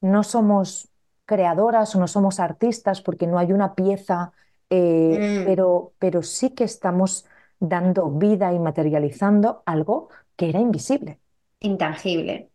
[0.00, 0.88] no somos
[1.26, 4.32] creadoras o no somos artistas porque no hay una pieza,
[4.70, 7.26] eh, Mm, pero, pero sí que estamos
[7.60, 11.20] dando vida y materializando algo que era invisible.
[11.60, 12.50] intangible.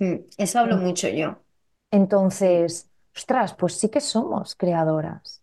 [0.00, 1.42] Mm, Eso hablo mucho yo.
[1.90, 5.41] Entonces, ostras, pues sí que somos creadoras.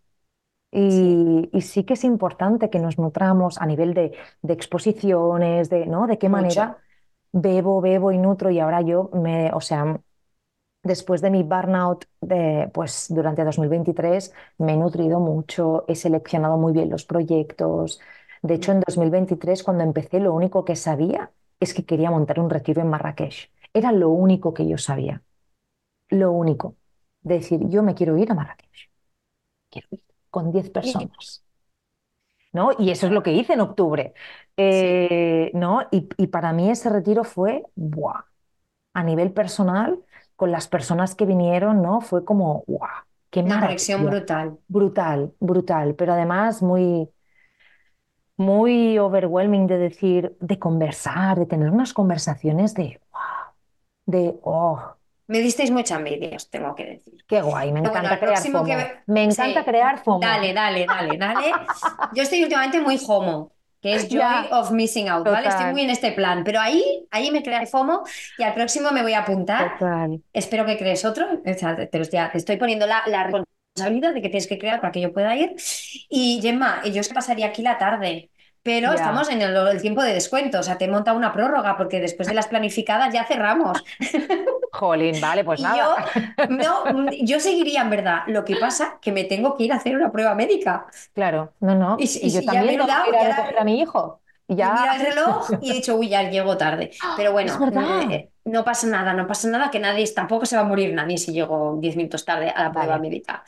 [0.72, 5.86] Y, y sí que es importante que nos nutramos a nivel de, de exposiciones, de,
[5.88, 6.06] ¿no?
[6.08, 6.78] De qué manera
[7.32, 8.52] bebo, bebo y nutro.
[8.52, 10.00] Y ahora yo me, o sea,
[10.84, 16.74] después de mi burnout de, pues durante 2023 me he nutrido mucho, he seleccionado muy
[16.74, 18.00] bien los proyectos,
[18.42, 22.50] De hecho, en 2023, cuando empecé, lo único que sabía es que quería montar un
[22.50, 23.52] retiro en Marrakech.
[23.74, 25.24] Era lo único que yo sabía.
[26.10, 26.78] Lo único.
[27.22, 28.90] decir, yo me quiero ir a Marrakech.
[29.72, 31.44] Quiero ir con 10 personas.
[32.52, 32.72] ¿No?
[32.80, 34.14] Y eso es lo que hice en octubre.
[34.58, 35.82] Eh, ¿no?
[35.92, 38.24] Y, para mí ese retiro fue, ¡buah!
[38.94, 40.00] A nivel personal,
[40.36, 42.02] con las personas que vinieron, ¿no?
[42.02, 42.90] Fue como, ¡guau!
[43.30, 44.58] ¡Qué Una conexión brutal.
[44.68, 45.96] Brutal, brutal.
[45.96, 47.08] Pero además muy,
[48.38, 53.54] muy overwhelming de decir, de conversar, de tener unas conversaciones de, wow,
[54.06, 54.99] de, oh.
[55.30, 57.24] Me disteis mucha envidia, os tengo que decir.
[57.28, 58.64] Qué guay, me encanta crear FOMO.
[59.06, 60.22] Me encanta crear FOMO.
[60.22, 61.52] Dale, dale, dale, dale.
[62.16, 65.50] Yo estoy últimamente muy homo, que es Joy of Missing Out, ¿vale?
[65.50, 68.04] Estoy muy en este plan, pero ahí, ahí me crea FOMO
[68.40, 69.78] y al próximo me voy a apuntar.
[69.78, 70.20] Total.
[70.34, 71.28] Espero que crees otro.
[71.46, 74.92] O sea, te, te, estoy poniendo la, la responsabilidad de que tienes que crear para
[74.92, 75.56] que yo pueda ir.
[76.10, 78.32] Y Gemma, yo os pasaría aquí la tarde
[78.64, 82.00] pero estamos en el, tiempo de descuento, o sea, te he montado una prórroga porque
[82.00, 83.84] después de las planificadas ya cerramos.
[84.72, 86.06] Jolín, vale, pues nada.
[86.38, 88.20] Yo, no, yo seguiría en verdad.
[88.28, 90.86] Lo que pasa que me tengo que ir a hacer una prueba médica.
[91.14, 91.98] Claro, no, no.
[92.00, 94.22] Y, yo también tengo que ir a recoger a mi hijo.
[94.48, 94.74] Y ya...
[94.74, 96.92] Mira el reloj y he dicho, uy, ya llego tarde.
[97.18, 97.54] Pero bueno,
[98.10, 101.18] eh, no pasa nada, no pasa nada, que nadie, tampoco se va a morir nadie
[101.18, 103.44] si llego 10 minutos tarde a la prueba médica.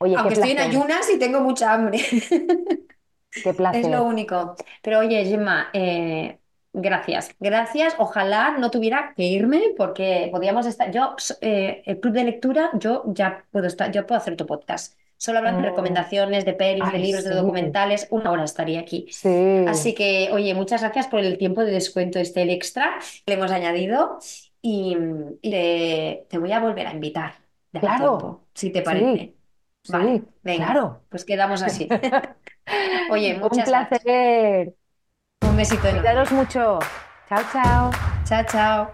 [0.00, 2.00] Oye, Aunque estoy en ayunas y tengo mucha hambre.
[3.42, 3.82] Qué placer.
[3.82, 4.56] Es lo único.
[4.82, 6.38] Pero oye, Gemma, eh,
[6.72, 7.30] gracias.
[7.40, 7.94] Gracias.
[7.98, 10.90] Ojalá no tuviera que irme porque podíamos estar.
[10.90, 14.94] Yo, eh, el club de lectura, yo ya puedo estar, yo puedo hacer tu podcast.
[15.18, 15.64] Solo hablar de mm.
[15.64, 18.06] recomendaciones, de pelis, de libros, de documentales.
[18.10, 19.06] Una hora estaría aquí.
[19.10, 19.64] Sí.
[19.66, 23.38] Así que, oye, muchas gracias por el tiempo de descuento este el extra que le
[23.38, 24.18] hemos añadido.
[24.60, 24.96] Y,
[25.42, 27.34] te, voy a volver a invitar.
[27.72, 28.42] claro.
[28.52, 29.34] si te parece.
[29.88, 31.00] Vale, venga, claro.
[31.08, 31.88] Pues quedamos así.
[33.10, 34.74] Oye, muchas Un placer.
[35.42, 35.88] Un besito.
[35.88, 36.78] Cuidaros mucho.
[37.28, 37.90] Chao, chao.
[38.24, 38.90] Chao, chao.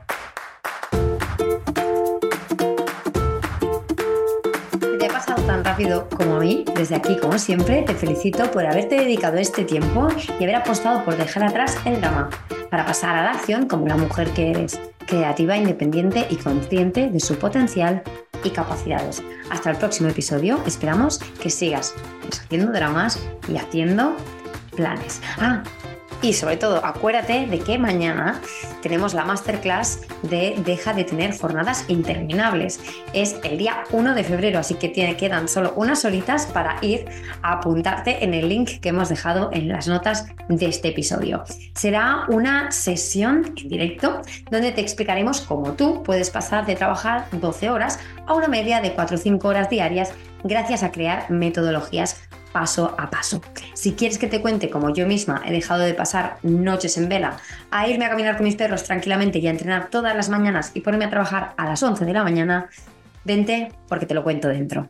[4.99, 8.65] Te ha pasado tan rápido como a mí, desde aquí, como siempre, te felicito por
[8.65, 10.09] haberte dedicado este tiempo
[10.39, 12.31] y haber apostado por dejar atrás el drama
[12.71, 17.21] para pasar a la acción como la mujer que eres, creativa, independiente y consciente de
[17.21, 18.03] su potencial
[18.45, 19.23] y capacidades.
[19.51, 21.95] Hasta el próximo episodio, esperamos que sigas
[22.31, 24.17] haciendo dramas y haciendo
[24.77, 25.21] planes.
[25.39, 25.63] Ah,
[26.23, 28.41] y sobre todo, acuérdate de que mañana
[28.81, 32.81] tenemos la masterclass de Deja de tener jornadas interminables.
[33.13, 37.07] Es el día 1 de febrero, así que tiene, quedan solo unas horitas para ir
[37.43, 41.43] a apuntarte en el link que hemos dejado en las notas de este episodio.
[41.75, 47.69] Será una sesión en directo donde te explicaremos cómo tú puedes pasar de trabajar 12
[47.71, 50.13] horas a una media de 4 o 5 horas diarias
[50.45, 53.41] gracias a crear metodologías paso a paso.
[53.75, 57.39] Si quieres que te cuente cómo yo misma he dejado de pasar noches en vela
[57.71, 60.81] a irme a caminar con mis perros tranquilamente y a entrenar todas las mañanas y
[60.81, 62.69] ponerme a trabajar a las 11 de la mañana,
[63.25, 64.89] vente porque te lo cuento dentro.